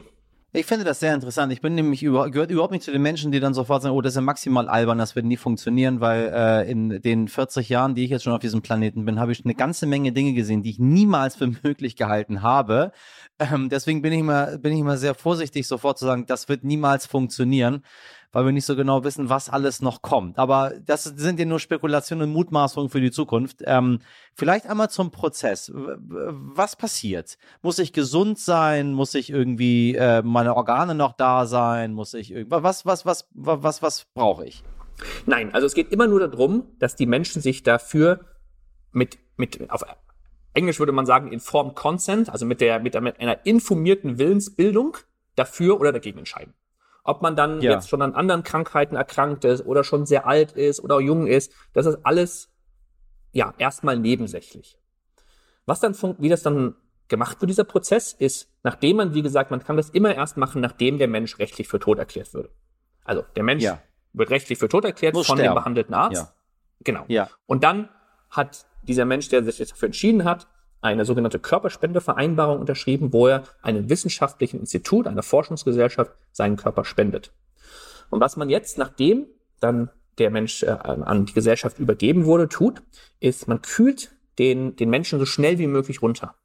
Ich 0.53 0.65
finde 0.65 0.85
das 0.85 1.01
sehr 1.01 1.13
interessant. 1.13 1.51
Ich 1.51 1.61
bin 1.61 1.75
nämlich 1.75 2.01
über, 2.03 2.31
gehört 2.31 2.51
überhaupt 2.51 2.71
nicht 2.71 2.83
zu 2.83 2.91
den 2.91 3.01
Menschen, 3.01 3.31
die 3.31 3.39
dann 3.39 3.53
sofort 3.53 3.83
sagen, 3.83 3.93
oh, 3.93 4.01
das 4.01 4.13
ist 4.13 4.15
ja 4.15 4.21
maximal 4.21 4.69
albern, 4.69 4.97
das 4.97 5.15
wird 5.15 5.25
nie 5.25 5.37
funktionieren, 5.37 5.99
weil 5.99 6.31
äh, 6.33 6.71
in 6.71 7.01
den 7.01 7.27
40 7.27 7.67
Jahren, 7.67 7.95
die 7.95 8.05
ich 8.05 8.09
jetzt 8.09 8.23
schon 8.23 8.33
auf 8.33 8.39
diesem 8.39 8.61
Planeten 8.61 9.05
bin, 9.05 9.19
habe 9.19 9.33
ich 9.33 9.43
eine 9.43 9.55
ganze 9.55 9.85
Menge 9.85 10.13
Dinge 10.13 10.33
gesehen, 10.33 10.63
die 10.63 10.71
ich 10.71 10.79
niemals 10.79 11.35
für 11.35 11.47
möglich 11.63 11.95
gehalten 11.95 12.41
habe. 12.41 12.91
Ähm, 13.39 13.67
deswegen 13.69 14.01
bin 14.01 14.13
ich 14.13 14.21
immer, 14.21 14.57
bin 14.57 14.73
ich 14.73 14.79
immer 14.79 14.97
sehr 14.97 15.13
vorsichtig, 15.15 15.67
sofort 15.67 15.99
zu 15.99 16.05
sagen, 16.05 16.25
das 16.25 16.49
wird 16.49 16.63
niemals 16.63 17.05
funktionieren 17.05 17.83
weil 18.31 18.45
wir 18.45 18.51
nicht 18.51 18.65
so 18.65 18.75
genau 18.75 19.03
wissen, 19.03 19.29
was 19.29 19.49
alles 19.49 19.81
noch 19.81 20.01
kommt. 20.01 20.37
Aber 20.37 20.73
das 20.85 21.03
sind 21.03 21.39
ja 21.39 21.45
nur 21.45 21.59
Spekulationen 21.59 22.29
und 22.29 22.33
Mutmaßungen 22.33 22.89
für 22.89 23.01
die 23.01 23.11
Zukunft. 23.11 23.63
Ähm, 23.65 23.99
vielleicht 24.33 24.67
einmal 24.67 24.89
zum 24.89 25.11
Prozess. 25.11 25.71
Was 25.73 26.75
passiert? 26.75 27.37
Muss 27.61 27.79
ich 27.79 27.93
gesund 27.93 28.39
sein? 28.39 28.93
Muss 28.93 29.15
ich 29.15 29.29
irgendwie 29.29 29.95
äh, 29.95 30.21
meine 30.21 30.55
Organe 30.55 30.95
noch 30.95 31.13
da 31.13 31.45
sein? 31.45 31.93
Muss 31.93 32.13
ich 32.13 32.31
irgendwas? 32.31 32.63
Was, 32.63 32.85
was, 32.85 33.05
was, 33.05 33.29
was, 33.33 33.63
was, 33.63 33.81
was 33.81 34.05
brauche 34.13 34.45
ich? 34.45 34.63
Nein, 35.25 35.53
also 35.53 35.67
es 35.67 35.73
geht 35.73 35.91
immer 35.91 36.07
nur 36.07 36.19
darum, 36.27 36.63
dass 36.79 36.95
die 36.95 37.05
Menschen 37.05 37.41
sich 37.41 37.63
dafür 37.63 38.21
mit, 38.91 39.19
mit 39.37 39.69
auf 39.69 39.83
Englisch 40.53 40.79
würde 40.79 40.91
man 40.91 41.05
sagen, 41.05 41.31
informed 41.31 41.75
consent, 41.75 42.29
also 42.29 42.45
mit 42.45 42.61
der, 42.61 42.79
mit, 42.79 42.95
der, 42.95 43.01
mit 43.01 43.19
einer 43.19 43.45
informierten 43.45 44.17
Willensbildung 44.17 44.97
dafür 45.35 45.79
oder 45.79 45.91
dagegen 45.91 46.17
entscheiden. 46.17 46.53
Ob 47.07 47.21
man 47.21 47.37
dann 47.37 47.61
ja. 47.61 47.71
jetzt 47.71 47.87
schon 47.87 48.01
an 48.01 48.15
anderen 48.15 48.43
Krankheiten 48.43 48.97
erkrankt 48.97 49.45
ist 49.45 49.65
oder 49.65 49.85
schon 49.85 50.05
sehr 50.05 50.27
alt 50.27 50.51
ist 50.51 50.83
oder 50.83 50.99
jung 50.99 51.25
ist, 51.25 51.53
das 51.71 51.85
ist 51.85 51.99
alles 52.03 52.49
ja 53.31 53.53
erstmal 53.57 53.97
nebensächlich. 53.97 54.77
Was 55.65 55.79
dann 55.79 55.95
wie 56.19 56.27
das 56.27 56.43
dann 56.43 56.75
gemacht 57.07 57.39
wird, 57.39 57.49
dieser 57.49 57.63
Prozess, 57.63 58.11
ist, 58.11 58.51
nachdem 58.63 58.97
man, 58.97 59.13
wie 59.13 59.21
gesagt, 59.21 59.51
man 59.51 59.63
kann 59.63 59.77
das 59.77 59.89
immer 59.89 60.13
erst 60.13 60.35
machen, 60.35 60.59
nachdem 60.59 60.97
der 60.97 61.07
Mensch 61.07 61.39
rechtlich 61.39 61.69
für 61.69 61.79
tot 61.79 61.97
erklärt 61.97 62.33
würde. 62.33 62.49
Also 63.05 63.23
der 63.37 63.43
Mensch 63.43 63.63
ja. 63.63 63.81
wird 64.11 64.29
rechtlich 64.29 64.59
für 64.59 64.67
tot 64.67 64.83
erklärt 64.83 65.13
Muss 65.13 65.27
von 65.27 65.37
sterben. 65.37 65.53
dem 65.53 65.61
behandelten 65.61 65.93
Arzt. 65.93 66.23
Ja. 66.23 66.33
Genau. 66.83 67.05
Ja. 67.07 67.29
Und 67.45 67.63
dann 67.63 67.87
hat 68.29 68.65
dieser 68.83 69.05
Mensch, 69.05 69.29
der 69.29 69.45
sich 69.45 69.59
jetzt 69.59 69.71
dafür 69.71 69.87
entschieden 69.87 70.25
hat, 70.25 70.45
eine 70.87 71.05
sogenannte 71.05 71.39
Körperspendevereinbarung 71.39 72.59
unterschrieben, 72.59 73.13
wo 73.13 73.27
er 73.27 73.43
einem 73.61 73.89
wissenschaftlichen 73.89 74.59
Institut, 74.59 75.07
einer 75.07 75.23
Forschungsgesellschaft 75.23 76.11
seinen 76.31 76.57
Körper 76.57 76.85
spendet. 76.85 77.31
Und 78.09 78.21
was 78.21 78.37
man 78.37 78.49
jetzt, 78.49 78.77
nachdem 78.77 79.27
dann 79.59 79.89
der 80.17 80.31
Mensch 80.31 80.63
äh, 80.63 80.67
an 80.69 81.25
die 81.25 81.33
Gesellschaft 81.33 81.79
übergeben 81.79 82.25
wurde, 82.25 82.49
tut, 82.49 82.81
ist, 83.19 83.47
man 83.47 83.61
kühlt 83.61 84.15
den, 84.39 84.75
den 84.75 84.89
Menschen 84.89 85.19
so 85.19 85.25
schnell 85.25 85.59
wie 85.59 85.67
möglich 85.67 86.01
runter. 86.01 86.35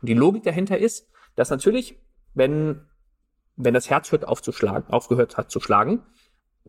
Und 0.00 0.08
die 0.08 0.14
Logik 0.14 0.42
dahinter 0.44 0.78
ist, 0.78 1.08
dass 1.36 1.50
natürlich, 1.50 1.98
wenn, 2.34 2.82
wenn 3.56 3.74
das 3.74 3.90
Herz 3.90 4.12
hört 4.12 4.26
aufzuschlagen, 4.26 4.88
aufgehört 4.90 5.36
hat 5.36 5.50
zu 5.50 5.60
schlagen, 5.60 6.02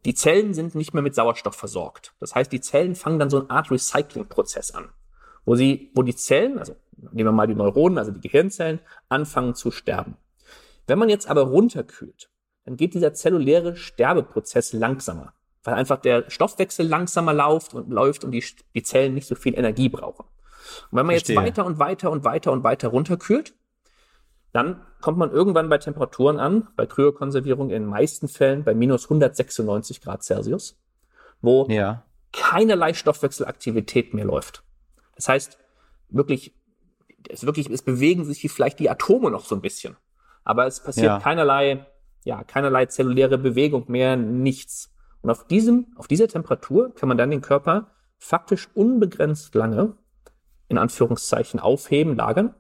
die 0.06 0.16
Zellen 0.16 0.54
sind 0.54 0.76
nicht 0.76 0.94
mehr 0.94 1.04
mit 1.04 1.16
Sauerstoff 1.16 1.56
versorgt. 1.56 2.14
Das 2.20 2.34
heißt, 2.34 2.52
die 2.52 2.62
Zellen 2.62 2.96
fangen 2.96 3.20
dann 3.20 3.30
so 3.30 3.40
eine 3.40 3.50
Art 3.50 3.70
Recycling-Prozess 3.70 4.72
an, 4.72 4.90
wo 5.46 5.56
sie, 5.56 5.92
wo 5.94 6.04
die 6.04 6.16
Zellen, 6.16 6.58
also 6.58 6.76
nehmen 7.14 7.28
wir 7.28 7.34
mal 7.34 7.48
die 7.48 7.56
Neuronen, 7.56 7.98
also 7.98 8.12
die 8.12 8.22
Gehirnzellen, 8.22 8.80
anfangen 9.10 9.56
zu 9.56 9.72
sterben. 9.72 10.18
Wenn 10.88 11.00
man 11.00 11.10
jetzt 11.10 11.30
aber 11.30 11.42
runterkühlt, 11.42 12.30
dann 12.66 12.78
geht 12.78 12.94
dieser 12.94 13.14
zelluläre 13.14 13.76
Sterbeprozess 13.76 14.74
langsamer, 14.74 15.34
weil 15.64 15.76
einfach 15.76 15.98
der 15.98 16.30
Stoffwechsel 16.30 16.88
langsamer 16.88 17.34
läuft 17.34 17.74
und 17.74 17.90
läuft 17.90 18.24
und 18.24 18.32
die, 18.32 18.44
die 18.76 18.84
Zellen 18.84 19.14
nicht 19.14 19.28
so 19.28 19.36
viel 19.36 19.58
Energie 19.58 19.90
brauchen. 19.90 20.26
Und 20.92 20.98
wenn 20.98 21.06
man 21.06 21.16
Verstehe. 21.16 21.36
jetzt 21.36 21.46
weiter 21.46 21.66
und 21.66 21.80
weiter 21.80 22.12
und 22.12 22.24
weiter 22.24 22.52
und 22.52 22.64
weiter 22.64 22.90
runterkühlt, 22.90 23.54
dann 24.54 24.82
kommt 25.00 25.18
man 25.18 25.32
irgendwann 25.32 25.70
bei 25.70 25.78
Temperaturen 25.78 26.40
an, 26.40 26.68
bei 26.76 26.86
Kryokonservierung 26.86 27.70
in 27.70 27.84
den 27.84 27.86
meisten 27.86 28.28
Fällen 28.28 28.64
bei 28.64 28.74
minus 28.74 29.06
196 29.06 30.02
Grad 30.02 30.24
Celsius, 30.24 30.78
wo 31.42 31.68
ja. 31.70 32.04
keinerlei 32.34 32.94
Stoffwechselaktivität 32.94 34.14
mehr 34.14 34.26
läuft. 34.26 34.64
Das 35.16 35.30
heißt, 35.30 35.58
wirklich, 36.10 36.54
es 37.30 37.46
wirklich, 37.46 37.70
es 37.70 37.82
bewegen 37.82 38.26
sich 38.26 38.50
vielleicht 38.52 38.80
die 38.80 38.90
Atome 38.90 39.32
noch 39.32 39.46
so 39.46 39.56
ein 39.56 39.62
bisschen. 39.62 39.98
Aber 40.44 40.66
es 40.66 40.82
passiert 40.82 41.06
ja. 41.06 41.20
keinerlei, 41.20 41.86
ja, 42.24 42.44
keinerlei 42.44 42.88
zelluläre 42.88 43.38
Bewegung 43.38 43.86
mehr, 43.88 44.16
nichts. 44.16 44.94
Und 45.22 45.30
auf 45.30 45.46
diesem, 45.48 45.88
auf 45.96 46.08
dieser 46.08 46.28
Temperatur 46.28 46.94
kann 46.96 47.10
man 47.10 47.18
dann 47.18 47.32
den 47.32 47.42
Körper 47.42 47.92
faktisch 48.18 48.70
unbegrenzt 48.74 49.54
lange, 49.56 49.96
in 50.68 50.78
Anführungszeichen, 50.78 51.60
aufheben, 51.60 52.16
lagern 52.16 52.56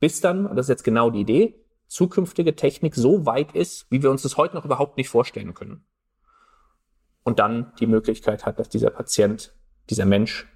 bis 0.00 0.22
dann, 0.22 0.46
und 0.46 0.56
das 0.56 0.66
ist 0.66 0.70
jetzt 0.70 0.84
genau 0.84 1.10
die 1.10 1.20
Idee, 1.20 1.62
zukünftige 1.86 2.56
Technik 2.56 2.94
so 2.94 3.26
weit 3.26 3.52
ist, 3.52 3.86
wie 3.90 4.02
wir 4.02 4.10
uns 4.10 4.22
das 4.22 4.36
heute 4.36 4.56
noch 4.56 4.64
überhaupt 4.64 4.96
nicht 4.96 5.10
vorstellen 5.10 5.54
können. 5.54 5.84
Und 7.22 7.38
dann 7.38 7.72
die 7.78 7.86
Möglichkeit 7.86 8.46
hat, 8.46 8.58
dass 8.58 8.70
dieser 8.70 8.90
Patient, 8.90 9.54
dieser 9.90 10.06
Mensch 10.06 10.48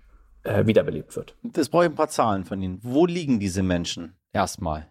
äh, 0.45 0.67
wiederbelebt 0.67 1.17
wird. 1.17 1.35
Das 1.43 1.69
brauche 1.69 1.85
ich 1.85 1.91
ein 1.91 1.97
paar 1.97 2.09
Zahlen 2.09 2.45
von 2.45 2.61
Ihnen. 2.63 2.79
Wo 2.83 3.07
liegen 3.07 3.41
diese 3.41 3.63
Menschen 3.63 4.15
erstmal? 4.33 4.89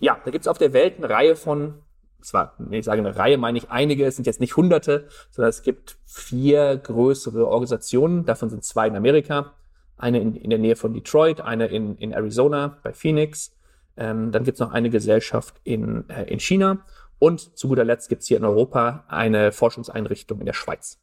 Ja, 0.00 0.20
da 0.24 0.30
gibt 0.30 0.44
es 0.44 0.48
auf 0.48 0.58
der 0.58 0.72
Welt 0.72 0.98
eine 0.98 1.10
Reihe 1.10 1.36
von, 1.36 1.74
zwar, 2.20 2.54
wenn 2.58 2.78
ich 2.78 2.84
sage 2.84 3.00
eine 3.00 3.16
Reihe, 3.16 3.36
meine 3.36 3.58
ich 3.58 3.70
einige, 3.70 4.06
es 4.06 4.16
sind 4.16 4.26
jetzt 4.26 4.40
nicht 4.40 4.56
hunderte, 4.56 5.08
sondern 5.30 5.50
es 5.50 5.62
gibt 5.62 5.98
vier 6.04 6.76
größere 6.76 7.46
Organisationen, 7.46 8.24
davon 8.24 8.48
sind 8.48 8.64
zwei 8.64 8.86
in 8.86 8.96
Amerika, 8.96 9.52
eine 9.96 10.20
in, 10.20 10.36
in 10.36 10.50
der 10.50 10.58
Nähe 10.58 10.76
von 10.76 10.94
Detroit, 10.94 11.40
eine 11.40 11.66
in, 11.66 11.96
in 11.96 12.12
Arizona 12.12 12.78
bei 12.82 12.92
Phoenix, 12.92 13.56
ähm, 13.96 14.32
dann 14.32 14.44
gibt 14.44 14.56
es 14.56 14.60
noch 14.60 14.72
eine 14.72 14.88
Gesellschaft 14.88 15.60
in, 15.64 16.08
äh, 16.08 16.24
in 16.24 16.38
China 16.38 16.84
und 17.18 17.56
zu 17.58 17.68
guter 17.68 17.84
Letzt 17.84 18.08
gibt 18.08 18.22
es 18.22 18.28
hier 18.28 18.36
in 18.36 18.44
Europa 18.44 19.04
eine 19.08 19.52
Forschungseinrichtung 19.52 20.40
in 20.40 20.46
der 20.46 20.54
Schweiz, 20.54 21.00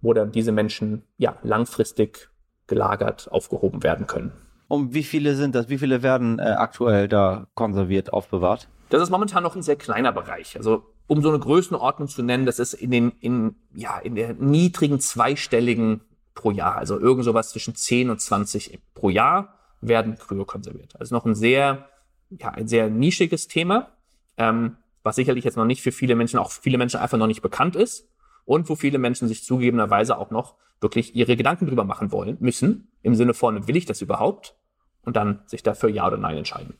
wo 0.00 0.12
dann 0.12 0.30
diese 0.30 0.52
Menschen 0.52 1.04
ja 1.16 1.36
langfristig 1.42 2.30
gelagert 2.68 3.28
aufgehoben 3.32 3.82
werden 3.82 4.06
können. 4.06 4.32
Und 4.68 4.94
wie 4.94 5.02
viele 5.02 5.34
sind 5.34 5.54
das? 5.54 5.68
Wie 5.68 5.78
viele 5.78 6.02
werden 6.02 6.38
äh, 6.38 6.42
aktuell 6.42 7.08
da 7.08 7.48
konserviert, 7.54 8.12
aufbewahrt? 8.12 8.68
Das 8.90 9.02
ist 9.02 9.10
momentan 9.10 9.42
noch 9.42 9.56
ein 9.56 9.62
sehr 9.62 9.76
kleiner 9.76 10.12
Bereich. 10.12 10.56
Also 10.56 10.84
um 11.06 11.22
so 11.22 11.30
eine 11.30 11.38
Größenordnung 11.38 12.08
zu 12.08 12.22
nennen, 12.22 12.46
das 12.46 12.58
ist 12.58 12.74
in 12.74 12.90
den 12.90 13.10
in 13.20 13.56
ja 13.74 13.98
in 13.98 14.14
der 14.14 14.34
niedrigen 14.34 15.00
zweistelligen 15.00 16.02
pro 16.34 16.50
Jahr, 16.50 16.76
also 16.76 17.00
irgend 17.00 17.24
sowas 17.24 17.50
zwischen 17.50 17.74
10 17.74 18.10
und 18.10 18.20
20 18.20 18.78
pro 18.94 19.08
Jahr 19.08 19.54
werden 19.80 20.16
kryokonserviert. 20.16 21.00
Also 21.00 21.14
noch 21.14 21.24
ein 21.24 21.34
sehr 21.34 21.88
ja, 22.30 22.50
ein 22.50 22.68
sehr 22.68 22.90
nischiges 22.90 23.48
Thema, 23.48 23.88
ähm, 24.36 24.76
was 25.02 25.16
sicherlich 25.16 25.44
jetzt 25.44 25.56
noch 25.56 25.64
nicht 25.64 25.82
für 25.82 25.92
viele 25.92 26.14
Menschen, 26.14 26.38
auch 26.38 26.50
viele 26.50 26.76
Menschen 26.76 27.00
einfach 27.00 27.16
noch 27.16 27.26
nicht 27.26 27.40
bekannt 27.40 27.74
ist 27.74 28.06
und 28.48 28.68
wo 28.70 28.76
viele 28.76 28.96
Menschen 28.98 29.28
sich 29.28 29.44
zugegebenerweise 29.44 30.16
auch 30.16 30.30
noch 30.30 30.54
wirklich 30.80 31.14
ihre 31.14 31.36
Gedanken 31.36 31.66
drüber 31.66 31.84
machen 31.84 32.12
wollen, 32.12 32.38
müssen, 32.40 32.88
im 33.02 33.14
Sinne 33.14 33.34
von, 33.34 33.68
will 33.68 33.76
ich 33.76 33.84
das 33.84 34.00
überhaupt? 34.00 34.56
Und 35.04 35.16
dann 35.16 35.42
sich 35.46 35.62
dafür 35.62 35.90
Ja 35.90 36.06
oder 36.06 36.16
Nein 36.16 36.38
entscheiden. 36.38 36.74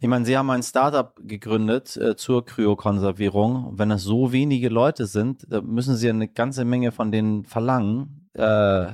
Ich 0.00 0.08
meine, 0.08 0.24
Sie 0.24 0.36
haben 0.36 0.50
ein 0.50 0.64
Startup 0.64 1.14
gegründet 1.22 1.96
äh, 1.96 2.16
zur 2.16 2.44
Kryokonservierung. 2.44 3.78
Wenn 3.78 3.92
es 3.92 4.02
so 4.02 4.32
wenige 4.32 4.68
Leute 4.68 5.06
sind, 5.06 5.46
müssen 5.62 5.94
Sie 5.94 6.08
eine 6.08 6.26
ganze 6.26 6.64
Menge 6.64 6.90
von 6.90 7.12
denen 7.12 7.44
verlangen, 7.44 8.28
äh, 8.34 8.86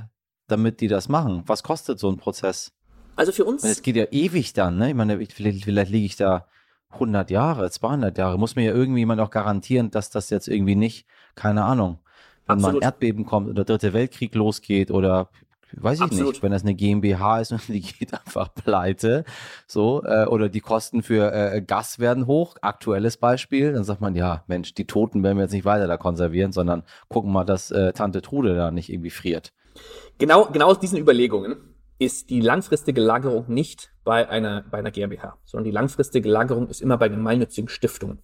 damit 0.49 0.83
die 0.83 0.89
das 0.89 1.09
machen. 1.09 1.45
Was 1.47 1.63
kostet 1.63 1.99
so 1.99 2.11
ein 2.11 2.19
Prozess? 2.19 2.73
Also 3.17 3.33
für 3.33 3.47
uns. 3.47 3.65
Es 3.65 3.81
geht 3.81 3.97
ja 3.97 4.05
ewig 4.11 4.53
dann, 4.53 4.77
ne? 4.77 4.91
Ich 4.91 4.95
meine, 4.95 5.19
vielleicht, 5.25 5.65
vielleicht 5.65 5.91
liege 5.91 6.07
ich 6.07 6.17
da 6.17 6.47
100 6.91 7.31
Jahre, 7.31 7.71
200 7.71 8.17
Jahre. 8.19 8.39
Muss 8.39 8.55
mir 8.55 8.65
ja 8.65 8.75
irgendwie 8.75 9.01
jemand 9.01 9.21
auch 9.23 9.31
garantieren, 9.31 9.91
dass 9.91 10.11
das 10.11 10.29
jetzt 10.29 10.47
irgendwie 10.49 10.77
nicht, 10.77 11.07
keine 11.35 11.65
Ahnung, 11.65 12.01
wenn 12.49 12.61
mal 12.61 12.75
ein 12.75 12.83
Erdbeben 12.83 13.25
kommt 13.25 13.49
oder 13.49 13.65
der 13.65 13.77
dritte 13.77 13.93
Weltkrieg 13.93 14.35
losgeht 14.35 14.91
oder 14.91 15.29
weiß 15.73 15.99
ich 15.99 16.05
Absolut. 16.05 16.33
nicht, 16.33 16.43
wenn 16.43 16.53
das 16.53 16.63
eine 16.63 16.75
GmbH 16.75 17.41
ist 17.41 17.53
und 17.53 17.61
die 17.69 17.81
geht 17.81 18.15
einfach 18.15 18.53
pleite, 18.55 19.25
so, 19.67 20.03
äh, 20.05 20.27
oder 20.27 20.49
die 20.49 20.61
Kosten 20.61 21.03
für 21.03 21.33
äh, 21.33 21.61
Gas 21.61 21.99
werden 21.99 22.27
hoch, 22.27 22.57
aktuelles 22.63 23.17
Beispiel, 23.17 23.73
dann 23.73 23.85
sagt 23.85 24.01
man, 24.01 24.15
ja, 24.15 24.45
Mensch, 24.47 24.75
die 24.75 24.87
Toten 24.87 25.23
werden 25.23 25.37
wir 25.37 25.45
jetzt 25.45 25.53
nicht 25.53 25.65
weiter 25.65 25.87
da 25.87 25.97
konservieren, 25.97 26.53
sondern 26.53 26.83
gucken 27.09 27.33
mal, 27.33 27.45
dass 27.45 27.71
äh, 27.71 27.93
Tante 27.93 28.23
Trude 28.23 28.55
da 28.55 28.71
nicht 28.71 28.91
irgendwie 28.91 29.11
friert. 29.11 29.53
Genau, 30.19 30.47
genau 30.47 30.67
aus 30.67 30.81
diesen 30.81 30.99
Überlegungen 30.99 31.57
ist 31.99 32.31
die 32.31 32.41
langfristige 32.41 33.01
Lagerung 33.01 33.47
nicht 33.49 33.93
bei 34.05 34.29
einer, 34.29 34.65
bei 34.71 34.79
einer 34.79 34.91
GmbH, 34.91 35.37
sondern 35.45 35.65
die 35.65 35.71
langfristige 35.73 36.29
Lagerung 36.29 36.69
ist 36.69 36.81
immer 36.81 36.97
bei 36.97 37.09
gemeinnützigen 37.09 37.69
Stiftungen, 37.69 38.21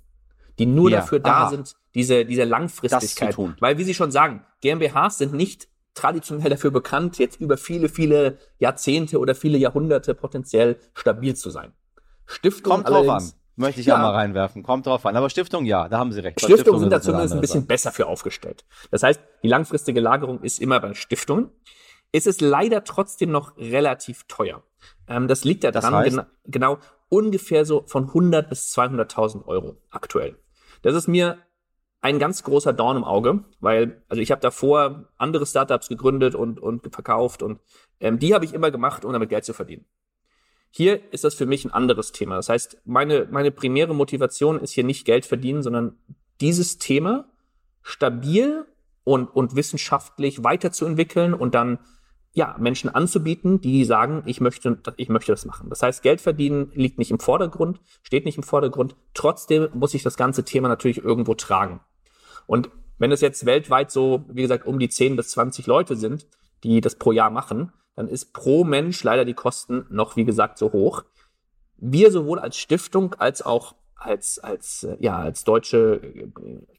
die 0.59 0.67
nur 0.67 0.91
ja, 0.91 1.01
dafür 1.01 1.21
da 1.21 1.45
aha. 1.45 1.51
sind, 1.51 1.75
diese, 1.95 2.25
diese 2.25 2.45
Langfristigkeit. 2.45 3.37
Weil, 3.61 3.79
wie 3.79 3.85
Sie 3.85 3.95
schon 3.95 4.11
sagen, 4.11 4.45
GmbHs 4.61 5.19
sind 5.19 5.35
nicht 5.35 5.69
traditionell 5.95 6.51
dafür 6.51 6.71
bekannt, 6.71 7.19
jetzt 7.19 7.41
über 7.41 7.57
viele, 7.57 7.89
viele 7.89 8.39
Jahrzehnte 8.59 9.19
oder 9.19 9.35
viele 9.35 9.59
Jahrhunderte 9.59 10.15
potenziell 10.15 10.79
stabil 10.95 11.35
zu 11.37 11.51
sein. 11.51 11.73
Stiftungen 12.27 12.85
Kommt 12.85 12.89
drauf 12.89 13.09
an. 13.09 13.33
Möchte 13.57 13.81
ich 13.81 13.87
ja. 13.87 13.95
auch 13.95 14.01
mal 14.01 14.11
reinwerfen. 14.11 14.65
Kommt 14.65 14.87
drauf 14.87 15.07
an. 15.07 15.17
Aber 15.17 15.31
Stiftung, 15.31 15.65
ja, 15.65 15.89
da 15.89 15.99
haben 15.99 16.11
Sie 16.11 16.19
recht. 16.19 16.41
Stiftungen, 16.41 16.59
Stiftungen 16.59 16.81
sind 16.81 16.93
da 16.93 17.01
zumindest 17.01 17.35
ein 17.35 17.41
bisschen 17.41 17.67
besser 17.67 17.93
für 17.93 18.07
aufgestellt. 18.07 18.65
Das 18.91 19.05
heißt, 19.05 19.21
die 19.45 19.49
langfristige 19.49 20.01
Lagerung 20.01 20.43
ist 20.43 20.61
immer 20.61 20.81
bei 20.81 20.95
Stiftungen 20.95 21.51
ist 22.15 22.29
es 22.29 22.41
leider 22.41 22.85
trotzdem 22.85 23.33
noch 23.33 23.57
relativ 23.57 24.23
teuer. 24.29 24.63
Ähm, 25.09 25.27
das 25.27 25.43
liegt 25.43 25.65
daran, 25.65 25.75
das 25.75 25.93
heißt? 25.93 26.11
gena 26.11 26.27
genau 26.47 26.79
ungefähr 27.09 27.65
so 27.65 27.83
von 27.87 28.05
100 28.05 28.49
bis 28.49 28.73
200.000 28.77 29.47
Euro 29.47 29.77
aktuell. 29.91 30.37
Das 30.85 30.95
ist 30.95 31.09
mir 31.09 31.39
ein 32.03 32.19
ganz 32.19 32.43
großer 32.43 32.75
Dorn 32.75 32.99
im 32.99 33.05
Auge, 33.05 33.45
weil 33.61 34.03
also 34.09 34.21
ich 34.21 34.31
habe 34.31 34.43
davor 34.43 35.09
andere 35.17 35.47
Startups 35.47 35.89
gegründet 35.89 36.35
und 36.35 36.61
und 36.61 36.93
verkauft 36.93 37.43
und 37.43 37.61
ähm, 38.01 38.19
die 38.19 38.35
habe 38.35 38.45
ich 38.45 38.53
immer 38.53 38.71
gemacht, 38.71 39.07
um 39.07 39.13
damit 39.13 39.31
Geld 39.31 39.47
zu 39.47 39.55
verdienen. 39.55 39.87
Hier 40.71 41.01
ist 41.13 41.25
das 41.25 41.35
für 41.35 41.47
mich 41.47 41.65
ein 41.65 41.73
anderes 41.73 42.13
Thema. 42.13 42.37
Das 42.37 42.51
heißt, 42.51 42.83
meine 42.85 43.27
meine 43.31 43.51
primäre 43.51 43.95
Motivation 43.95 44.61
ist 44.61 44.73
hier 44.73 44.85
nicht 44.85 45.07
Geld 45.07 45.25
verdienen, 45.25 45.63
sondern 45.63 45.97
dieses 46.43 46.77
Thema 46.77 47.31
stabil 47.81 48.67
und 49.05 49.29
und 49.29 49.57
wissenschaftlich 49.57 50.45
weiterzuentwickeln 50.45 51.33
und 51.33 51.55
dann 51.55 51.79
ja, 52.35 52.57
Menschen 52.59 52.91
anzubieten, 52.91 53.61
die 53.61 53.85
sagen, 53.85 54.25
ich 54.27 54.41
möchte, 54.41 54.79
ich 54.97 55.09
möchte 55.09 55.33
das 55.33 55.47
machen. 55.47 55.71
Das 55.71 55.83
heißt, 55.83 56.03
Geld 56.03 56.21
verdienen 56.21 56.73
liegt 56.75 56.99
nicht 56.99 57.13
im 57.13 57.21
Vordergrund, 57.21 57.81
steht 58.03 58.25
nicht 58.25 58.37
im 58.37 58.43
Vordergrund. 58.43 58.97
Trotzdem 59.15 59.69
muss 59.73 59.95
ich 59.95 60.03
das 60.03 60.17
ganze 60.17 60.45
Thema 60.45 60.69
natürlich 60.69 61.03
irgendwo 61.03 61.35
tragen. 61.35 61.81
Und 62.47 62.71
wenn 62.99 63.13
es 63.13 63.21
jetzt 63.21 63.47
weltweit 63.47 63.93
so, 63.93 64.25
wie 64.29 64.43
gesagt, 64.43 64.67
um 64.67 64.81
die 64.81 64.89
10 64.89 65.15
bis 65.15 65.29
20 65.29 65.69
Leute 65.69 65.95
sind, 65.95 66.27
die 66.65 66.81
das 66.81 66.97
pro 66.97 67.13
Jahr 67.13 67.31
machen, 67.31 67.73
dann 67.95 68.09
ist 68.09 68.33
pro 68.33 68.65
Mensch 68.65 69.05
leider 69.05 69.25
die 69.25 69.35
Kosten 69.35 69.87
noch, 69.89 70.17
wie 70.17 70.25
gesagt, 70.25 70.59
so 70.59 70.73
hoch. 70.73 71.05
Wir 71.77 72.11
sowohl 72.11 72.41
als 72.41 72.57
Stiftung 72.57 73.15
als 73.15 73.43
auch 73.43 73.77
als, 73.95 74.39
als, 74.39 74.87
ja, 74.99 75.19
als 75.19 75.45
deutsche 75.45 76.01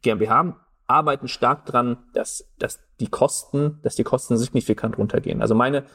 GmbH 0.01 0.64
arbeiten 0.87 1.27
stark 1.27 1.65
dran, 1.65 1.97
dass, 2.13 2.47
dass 2.59 2.79
die 2.99 3.07
Kosten, 3.07 3.79
dass 3.81 3.95
die 3.95 4.03
Kosten 4.03 4.37
signifikant 4.37 4.97
runtergehen. 4.97 5.41
Also 5.41 5.55
meine, 5.55 5.85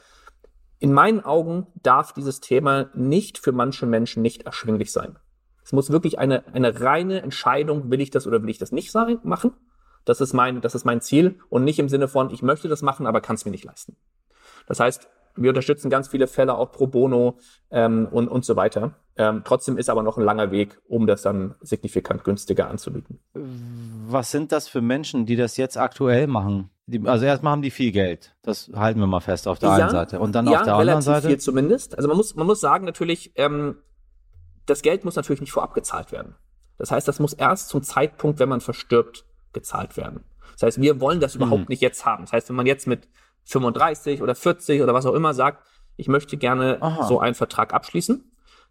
in 0.78 0.92
meinen 0.92 1.20
Augen 1.20 1.66
darf 1.82 2.12
dieses 2.12 2.40
Thema 2.40 2.90
nicht 2.94 3.38
für 3.38 3.52
manche 3.52 3.86
Menschen 3.86 4.22
nicht 4.22 4.42
erschwinglich 4.42 4.92
sein. 4.92 5.18
Es 5.62 5.72
muss 5.72 5.90
wirklich 5.90 6.18
eine, 6.18 6.46
eine 6.54 6.80
reine 6.80 7.22
Entscheidung, 7.22 7.90
will 7.90 8.00
ich 8.00 8.10
das 8.10 8.26
oder 8.26 8.42
will 8.42 8.50
ich 8.50 8.58
das 8.58 8.72
nicht 8.72 8.90
sein, 8.90 9.18
machen. 9.22 9.52
Das 10.04 10.20
ist 10.20 10.32
mein, 10.32 10.60
das 10.60 10.74
ist 10.74 10.84
mein 10.84 11.00
Ziel 11.00 11.38
und 11.50 11.64
nicht 11.64 11.78
im 11.78 11.88
Sinne 11.88 12.08
von, 12.08 12.30
ich 12.30 12.42
möchte 12.42 12.68
das 12.68 12.82
machen, 12.82 13.06
aber 13.06 13.20
kann 13.20 13.36
es 13.36 13.44
mir 13.44 13.50
nicht 13.50 13.64
leisten. 13.64 13.96
Das 14.66 14.80
heißt, 14.80 15.08
wir 15.36 15.50
unterstützen 15.50 15.90
ganz 15.90 16.08
viele 16.08 16.26
Fälle 16.26 16.54
auch 16.56 16.72
pro 16.72 16.86
bono 16.86 17.38
ähm, 17.70 18.08
und, 18.10 18.28
und 18.28 18.44
so 18.44 18.56
weiter. 18.56 18.94
Ähm, 19.16 19.42
trotzdem 19.44 19.76
ist 19.76 19.90
aber 19.90 20.02
noch 20.02 20.16
ein 20.16 20.24
langer 20.24 20.50
Weg, 20.50 20.80
um 20.88 21.06
das 21.06 21.22
dann 21.22 21.54
signifikant 21.60 22.24
günstiger 22.24 22.68
anzubieten. 22.68 23.20
Was 23.34 24.30
sind 24.30 24.52
das 24.52 24.68
für 24.68 24.80
Menschen, 24.80 25.26
die 25.26 25.36
das 25.36 25.56
jetzt 25.56 25.76
aktuell 25.76 26.26
machen? 26.26 26.70
Die, 26.86 27.06
also 27.06 27.24
erstmal 27.24 27.52
haben 27.52 27.62
die 27.62 27.70
viel 27.70 27.92
Geld. 27.92 28.34
Das 28.42 28.70
halten 28.74 28.98
wir 28.98 29.06
mal 29.06 29.20
fest 29.20 29.46
auf 29.46 29.58
der 29.58 29.68
ja, 29.68 29.74
einen 29.76 29.90
Seite. 29.90 30.18
Und 30.20 30.34
dann 30.34 30.46
ja, 30.46 30.58
auf 30.58 30.64
der 30.64 30.74
anderen 30.74 31.02
Seite. 31.02 31.28
viel 31.28 31.38
zumindest. 31.38 31.96
Also 31.96 32.08
man 32.08 32.16
muss, 32.16 32.34
man 32.34 32.46
muss 32.46 32.60
sagen 32.60 32.84
natürlich, 32.84 33.32
ähm, 33.36 33.76
das 34.66 34.82
Geld 34.82 35.04
muss 35.04 35.16
natürlich 35.16 35.40
nicht 35.40 35.52
vorab 35.52 35.74
gezahlt 35.74 36.12
werden. 36.12 36.34
Das 36.78 36.90
heißt, 36.90 37.06
das 37.06 37.20
muss 37.20 37.32
erst 37.34 37.68
zum 37.68 37.82
Zeitpunkt, 37.82 38.38
wenn 38.38 38.48
man 38.48 38.60
verstirbt, 38.60 39.24
gezahlt 39.52 39.96
werden. 39.96 40.24
Das 40.54 40.62
heißt, 40.62 40.80
wir 40.80 41.00
wollen 41.00 41.20
das 41.20 41.34
überhaupt 41.34 41.62
Mhm. 41.62 41.66
nicht 41.68 41.82
jetzt 41.82 42.04
haben. 42.04 42.24
Das 42.24 42.32
heißt, 42.32 42.48
wenn 42.48 42.56
man 42.56 42.66
jetzt 42.66 42.86
mit 42.86 43.08
35 43.44 44.22
oder 44.22 44.34
40 44.34 44.82
oder 44.82 44.94
was 44.94 45.06
auch 45.06 45.14
immer 45.14 45.34
sagt, 45.34 45.66
ich 45.96 46.08
möchte 46.08 46.36
gerne 46.36 46.78
Aha. 46.80 47.04
so 47.04 47.20
einen 47.20 47.34
Vertrag 47.34 47.74
abschließen, 47.74 48.24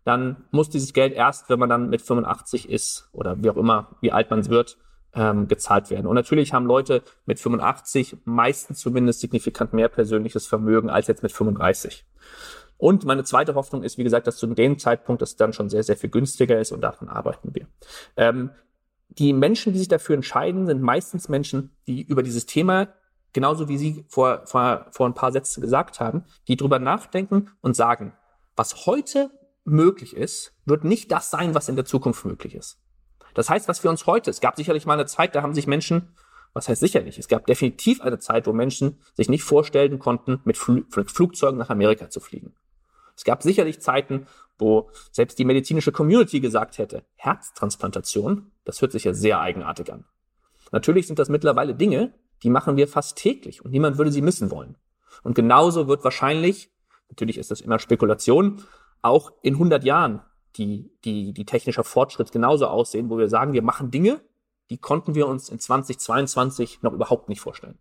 dann 0.06 0.38
muss 0.52 0.70
dieses 0.70 0.94
Geld 0.94 1.14
erst, 1.14 1.50
wenn 1.50 1.60
man 1.60 1.70
dann 1.70 1.90
mit 1.90 2.02
85 2.02 2.70
ist 2.70 3.10
oder 3.12 3.42
wie 3.44 3.50
auch 3.50 3.58
immer, 3.58 3.96
wie 4.02 4.12
alt 4.12 4.32
man 4.32 4.48
wird, 4.48 4.78
ähm, 5.14 5.48
gezahlt 5.48 5.90
werden. 5.90 6.08
Und 6.08 6.16
natürlich 6.16 6.54
haben 6.54 6.66
Leute 6.66 7.04
mit 7.26 7.40
85 7.40 8.18
meistens 8.26 8.80
zumindest 8.80 9.20
signifikant 9.20 9.74
mehr 9.74 9.90
persönliches 9.90 10.48
Vermögen 10.48 10.90
als 10.90 11.08
jetzt 11.08 11.24
mit 11.24 11.32
35. 11.32 12.06
Und 12.78 13.04
meine 13.06 13.24
zweite 13.24 13.56
Hoffnung 13.56 13.84
ist, 13.84 13.98
wie 13.98 14.04
gesagt, 14.04 14.26
dass 14.26 14.38
zu 14.38 14.48
dem 14.48 14.80
Zeitpunkt 14.80 15.22
es 15.22 15.36
dann 15.36 15.52
schon 15.52 15.70
sehr, 15.70 15.84
sehr 15.84 15.98
viel 15.98 16.10
günstiger 16.10 16.60
ist 16.60 16.72
und 16.72 16.82
daran 16.82 17.10
arbeiten 17.10 17.54
wir. 17.54 17.68
Ähm, 18.16 18.52
die 19.10 19.34
Menschen, 19.34 19.74
die 19.74 19.80
sich 19.80 19.88
dafür 19.88 20.16
entscheiden, 20.16 20.66
sind 20.66 20.82
meistens 20.82 21.28
Menschen, 21.28 21.72
die 21.88 22.04
über 22.04 22.24
dieses 22.24 22.46
Thema, 22.46 22.88
genauso 23.34 23.68
wie 23.68 23.78
Sie 23.78 24.06
vor, 24.08 24.46
vor, 24.46 24.88
vor 24.92 25.08
ein 25.08 25.14
paar 25.14 25.32
Sätzen 25.32 25.62
gesagt 25.62 26.00
haben, 26.00 26.26
die 26.48 26.58
drüber 26.58 26.80
nachdenken 26.80 27.50
und 27.62 27.76
sagen, 27.76 28.14
was 28.56 28.86
heute 28.86 29.32
möglich 29.64 30.16
ist, 30.16 30.54
wird 30.66 30.84
nicht 30.84 31.12
das 31.12 31.30
sein, 31.30 31.56
was 31.56 31.70
in 31.70 31.76
der 31.76 31.86
Zukunft 31.86 32.26
möglich 32.26 32.56
ist. 32.56 32.80
Das 33.34 33.50
heißt, 33.50 33.68
was 33.68 33.84
wir 33.84 33.90
uns 33.90 34.06
heute, 34.06 34.30
es 34.30 34.42
gab 34.42 34.56
sicherlich 34.56 34.86
mal 34.86 34.94
eine 34.94 35.06
Zeit, 35.06 35.36
da 35.36 35.42
haben 35.42 35.54
sich 35.54 35.68
Menschen, 35.68 36.16
was 36.54 36.68
heißt 36.68 36.80
sicherlich, 36.80 37.20
es 37.20 37.28
gab 37.28 37.46
definitiv 37.46 38.02
eine 38.02 38.20
Zeit, 38.20 38.48
wo 38.48 38.54
Menschen 38.54 39.00
sich 39.14 39.30
nicht 39.30 39.44
vorstellen 39.44 40.00
konnten, 40.00 40.42
mit, 40.46 40.58
Fl 40.58 40.86
mit 40.96 41.12
Flugzeugen 41.12 41.60
nach 41.60 41.70
Amerika 41.70 42.10
zu 42.10 42.20
fliegen. 42.20 42.56
Es 43.16 43.24
gab 43.24 43.44
sicherlich 43.44 43.82
Zeiten, 43.82 44.28
wo 44.58 44.90
selbst 45.12 45.38
die 45.40 45.46
medizinische 45.46 45.92
Community 45.92 46.40
gesagt 46.40 46.78
hätte, 46.78 47.04
Herztransplantation, 47.16 48.52
das 48.66 48.82
hört 48.82 48.92
sich 48.92 49.04
ja 49.04 49.14
sehr 49.14 49.40
eigenartig 49.40 49.92
an. 49.92 50.06
Natürlich 50.72 51.08
sind 51.08 51.20
das 51.20 51.30
mittlerweile 51.30 51.76
Dinge, 51.76 52.14
die 52.43 52.50
machen 52.50 52.77
wir 52.77 52.88
fast 52.88 53.17
täglich 53.17 53.63
und 53.63 53.72
niemand 53.72 53.98
würde 53.98 54.12
sie 54.12 54.22
missen 54.22 54.51
wollen. 54.51 54.75
Und 55.24 55.36
genauso 55.36 55.88
wird 55.88 56.03
wahrscheinlich, 56.03 56.72
natürlich 57.10 57.38
ist 57.38 57.51
das 57.51 57.62
immer 57.62 57.79
Spekulation, 57.79 58.63
auch 59.01 59.31
in 59.41 59.55
100 59.55 59.84
Jahren 59.84 60.22
die, 60.55 60.91
die, 61.05 61.34
die 61.34 61.46
technischer 61.46 61.84
Fortschritt 61.84 62.31
genauso 62.31 62.67
aussehen, 62.67 63.10
wo 63.10 63.17
wir 63.17 63.29
sagen, 63.29 63.53
wir 63.53 63.62
machen 63.62 63.91
Dinge, 63.91 64.22
die 64.69 64.77
konnten 64.77 65.15
wir 65.15 65.27
uns 65.27 65.50
in 65.50 65.60
2022 65.60 66.81
noch 66.81 66.93
überhaupt 66.93 67.29
nicht 67.29 67.41
vorstellen. 67.41 67.77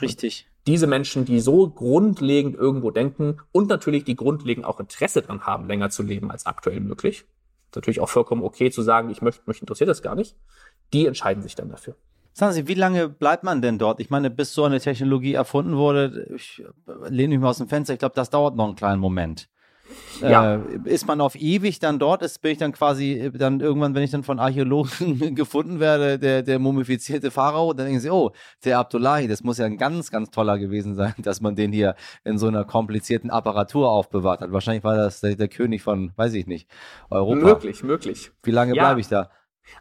Richtig. 0.00 0.48
Diese 0.66 0.86
Menschen, 0.86 1.24
die 1.24 1.40
so 1.40 1.68
grundlegend 1.68 2.56
irgendwo 2.56 2.90
denken 2.90 3.38
und 3.52 3.68
natürlich 3.68 4.04
die 4.04 4.16
grundlegend 4.16 4.64
auch 4.64 4.80
Interesse 4.80 5.22
dran 5.22 5.42
haben, 5.42 5.66
länger 5.68 5.90
zu 5.90 6.02
leben 6.02 6.30
als 6.30 6.46
aktuell 6.46 6.80
möglich, 6.80 7.20
ist 7.20 7.76
natürlich 7.76 8.00
auch 8.00 8.08
vollkommen 8.08 8.42
okay 8.42 8.70
zu 8.70 8.82
sagen, 8.82 9.10
ich 9.10 9.20
möchte, 9.22 9.42
mich 9.46 9.60
interessiert 9.60 9.90
das 9.90 10.02
gar 10.02 10.14
nicht, 10.14 10.36
die 10.92 11.06
entscheiden 11.06 11.42
sich 11.42 11.54
dann 11.54 11.68
dafür. 11.68 11.96
Sagen 12.36 12.52
Sie, 12.52 12.66
wie 12.66 12.74
lange 12.74 13.08
bleibt 13.08 13.44
man 13.44 13.62
denn 13.62 13.78
dort? 13.78 14.00
Ich 14.00 14.10
meine, 14.10 14.28
bis 14.28 14.52
so 14.54 14.64
eine 14.64 14.80
Technologie 14.80 15.34
erfunden 15.34 15.76
wurde, 15.76 16.26
ich 16.34 16.64
lehne 17.08 17.34
mich 17.34 17.40
mal 17.40 17.50
aus 17.50 17.58
dem 17.58 17.68
Fenster, 17.68 17.92
ich 17.94 18.00
glaube, 18.00 18.16
das 18.16 18.28
dauert 18.28 18.56
noch 18.56 18.66
einen 18.66 18.74
kleinen 18.74 19.00
Moment. 19.00 19.48
Ja. 20.20 20.56
Äh, 20.56 20.60
ist 20.84 21.06
man 21.06 21.20
auf 21.20 21.36
ewig 21.36 21.78
dann 21.78 22.00
dort? 22.00 22.22
Ist, 22.22 22.40
bin 22.42 22.50
ich 22.52 22.58
dann 22.58 22.72
quasi 22.72 23.30
dann 23.34 23.60
irgendwann, 23.60 23.94
wenn 23.94 24.02
ich 24.02 24.10
dann 24.10 24.24
von 24.24 24.40
Archäologen 24.40 25.34
gefunden 25.36 25.78
werde, 25.78 26.18
der, 26.18 26.42
der 26.42 26.58
mumifizierte 26.58 27.30
Pharao, 27.30 27.72
dann 27.72 27.86
denken 27.86 28.00
sie, 28.00 28.10
oh, 28.10 28.32
der 28.64 28.78
Abdullahi, 28.78 29.28
das 29.28 29.44
muss 29.44 29.58
ja 29.58 29.66
ein 29.66 29.76
ganz, 29.76 30.10
ganz 30.10 30.30
toller 30.30 30.58
gewesen 30.58 30.96
sein, 30.96 31.14
dass 31.22 31.40
man 31.40 31.54
den 31.54 31.72
hier 31.72 31.94
in 32.24 32.38
so 32.38 32.48
einer 32.48 32.64
komplizierten 32.64 33.30
Apparatur 33.30 33.88
aufbewahrt 33.90 34.40
hat. 34.40 34.50
Wahrscheinlich 34.50 34.82
war 34.82 34.96
das 34.96 35.20
der, 35.20 35.36
der 35.36 35.48
König 35.48 35.82
von, 35.82 36.12
weiß 36.16 36.34
ich 36.34 36.48
nicht, 36.48 36.68
Europa. 37.10 37.36
Möglich, 37.46 37.84
möglich. 37.84 38.32
Wie 38.42 38.50
lange 38.50 38.74
Ja. 38.74 38.82
bleibe 38.82 39.00
ich 39.00 39.08
da? 39.08 39.30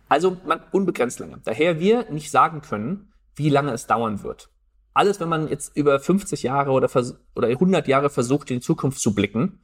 Also 0.10 0.38
man, 0.46 0.62
unbegrenzt 0.72 1.20
lange. 1.20 1.40
Daher 1.44 1.80
wir 1.80 2.10
nicht 2.12 2.32
sagen 2.32 2.62
können, 2.62 3.14
wie 3.36 3.50
lange 3.50 3.72
es 3.72 3.88
dauern 3.88 4.24
wird. 4.24 4.50
Alles, 4.94 5.20
wenn 5.20 5.30
man 5.30 5.48
jetzt 5.48 5.76
über 5.76 6.00
50 6.00 6.44
Jahre 6.44 6.72
oder, 6.72 6.90
oder 7.36 7.48
100 7.48 7.88
Jahre 7.88 8.10
versucht, 8.10 8.52
in 8.52 8.58
die 8.58 8.62
Zukunft 8.66 9.00
zu 9.00 9.16
blicken, 9.16 9.64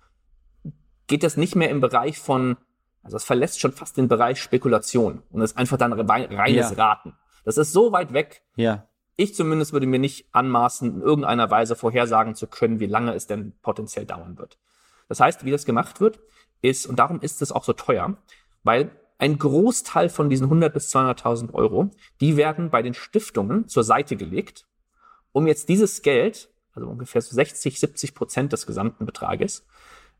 geht 1.08 1.24
das 1.24 1.38
nicht 1.38 1.56
mehr 1.56 1.70
im 1.70 1.82
Bereich 1.82 2.18
von, 2.20 2.58
also 3.04 3.18
es 3.18 3.24
verlässt 3.24 3.60
schon 3.60 3.72
fast 3.72 3.98
den 3.98 4.08
Bereich 4.08 4.42
Spekulation 4.42 5.22
und 5.30 5.42
ist 5.42 5.58
einfach 5.58 5.78
dann 5.78 5.94
rei- 5.94 6.26
reines 6.32 6.72
Ja. 6.72 6.78
Raten. 6.78 7.14
Das 7.46 7.58
ist 7.58 7.72
so 7.72 7.92
weit 7.92 8.14
weg. 8.14 8.42
Ja. 8.56 8.88
Ich 9.16 9.36
zumindest 9.36 9.74
würde 9.74 9.86
mir 9.86 10.00
nicht 10.00 10.28
anmaßen, 10.34 10.96
in 10.96 11.02
irgendeiner 11.02 11.50
Weise 11.52 11.76
vorhersagen 11.76 12.36
zu 12.36 12.48
können, 12.48 12.80
wie 12.80 12.86
lange 12.88 13.14
es 13.14 13.28
denn 13.28 13.54
potenziell 13.62 14.06
dauern 14.06 14.38
wird. 14.38 14.58
Das 15.08 15.20
heißt, 15.20 15.46
wie 15.46 15.52
das 15.52 15.66
gemacht 15.66 16.00
wird, 16.02 16.20
ist, 16.62 16.88
und 16.88 16.98
darum 17.00 17.20
ist 17.22 17.42
es 17.42 17.52
auch 17.52 17.64
so 17.64 17.74
teuer, 17.74 18.18
weil 18.64 18.92
ein 19.20 19.38
Großteil 19.38 20.10
von 20.10 20.30
diesen 20.30 20.46
100 20.46 20.74
bis 20.74 20.96
200.000 20.96 21.54
Euro, 21.54 21.92
die 22.22 22.38
werden 22.38 22.70
bei 22.70 22.82
den 22.82 22.94
Stiftungen 22.94 23.68
zur 23.68 23.84
Seite 23.84 24.16
gelegt, 24.16 24.66
um 25.34 25.46
jetzt 25.46 25.70
dieses 25.70 26.02
Geld, 26.02 26.50
also 26.74 26.88
ungefähr 26.88 27.22
so 27.22 27.36
60, 27.36 27.80
70 27.80 28.16
Prozent 28.16 28.54
des 28.54 28.66
gesamten 28.66 29.06
Betrages, 29.06 29.68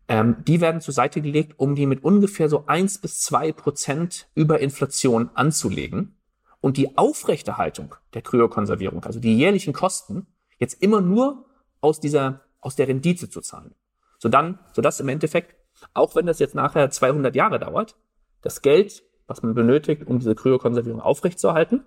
ähm, 0.10 0.44
die 0.46 0.60
werden 0.60 0.82
zur 0.82 0.94
Seite 0.94 1.22
gelegt, 1.22 1.54
um 1.58 1.76
die 1.76 1.86
mit 1.86 2.04
ungefähr 2.04 2.50
so 2.50 2.66
1 2.68 3.00
bis 3.00 3.22
2 3.22 3.54
Prozent 3.54 4.28
über 4.36 4.60
Inflation 4.60 5.30
anzulegen 5.34 6.18
und 6.60 6.76
die 6.76 6.98
Aufrechterhaltung 6.98 7.96
der 8.14 8.22
Kryokonservierung, 8.22 9.06
also 9.06 9.20
die 9.20 9.38
jährlichen 9.38 9.72
Kosten, 9.72 10.28
jetzt 10.58 10.82
immer 10.84 11.00
nur 11.00 11.46
aus 11.80 12.02
dieser, 12.02 12.42
aus 12.60 12.76
der 12.76 12.90
Rendite 12.90 13.30
zu 13.30 13.40
zahlen. 13.40 13.74
So 14.18 14.28
dann, 14.28 14.60
sodass 14.74 15.00
im 15.00 15.08
Endeffekt, 15.08 15.56
auch 15.94 16.16
wenn 16.16 16.26
das 16.26 16.40
jetzt 16.40 16.56
nachher 16.56 16.90
200 16.92 17.34
Jahre 17.34 17.60
dauert, 17.60 17.96
das 18.42 18.62
Geld, 18.62 19.04
was 19.28 19.44
man 19.44 19.54
benötigt, 19.54 20.08
um 20.08 20.20
diese 20.20 20.36
Kryokonservierung 20.36 21.02
aufrechtzuerhalten, 21.02 21.84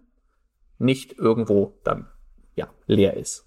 nicht 0.78 1.18
irgendwo 1.18 1.78
dann, 1.84 2.06
ja, 2.54 2.68
leer 2.86 3.16
ist. 3.16 3.46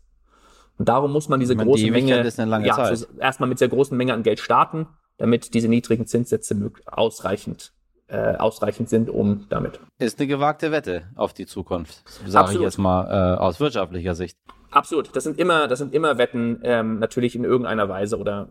Und 0.77 0.89
darum 0.89 1.11
muss 1.11 1.29
man 1.29 1.39
diese 1.39 1.55
meine, 1.55 1.69
große 1.69 1.83
die 1.83 1.91
Menge, 1.91 2.23
ja, 2.65 2.75
Zeit. 2.75 2.97
so 2.97 3.07
erstmal 3.19 3.47
mit 3.47 3.61
der 3.61 3.69
großen 3.69 3.95
Menge 3.95 4.13
an 4.13 4.23
Geld 4.23 4.39
starten, 4.39 4.87
damit 5.17 5.53
diese 5.53 5.67
niedrigen 5.69 6.05
Zinssätze 6.05 6.71
ausreichend, 6.85 7.71
äh, 8.07 8.35
ausreichend 8.35 8.89
sind, 8.89 9.09
um 9.09 9.45
damit 9.49 9.79
Ist 9.99 10.19
eine 10.19 10.27
gewagte 10.27 10.71
Wette 10.71 11.03
auf 11.15 11.33
die 11.33 11.45
Zukunft, 11.45 12.03
sage 12.27 12.53
ich 12.53 12.59
jetzt 12.59 12.77
mal 12.77 13.35
äh, 13.35 13.37
aus 13.37 13.59
wirtschaftlicher 13.59 14.15
Sicht. 14.15 14.37
Absolut. 14.71 15.15
Das 15.15 15.23
sind 15.23 15.39
immer, 15.39 15.69
das 15.69 15.79
sind 15.79 15.93
immer 15.93 16.17
Wetten, 16.17 16.59
ähm, 16.63 16.99
natürlich 16.99 17.35
in 17.35 17.45
irgendeiner 17.45 17.87
Weise 17.87 18.17
oder 18.17 18.49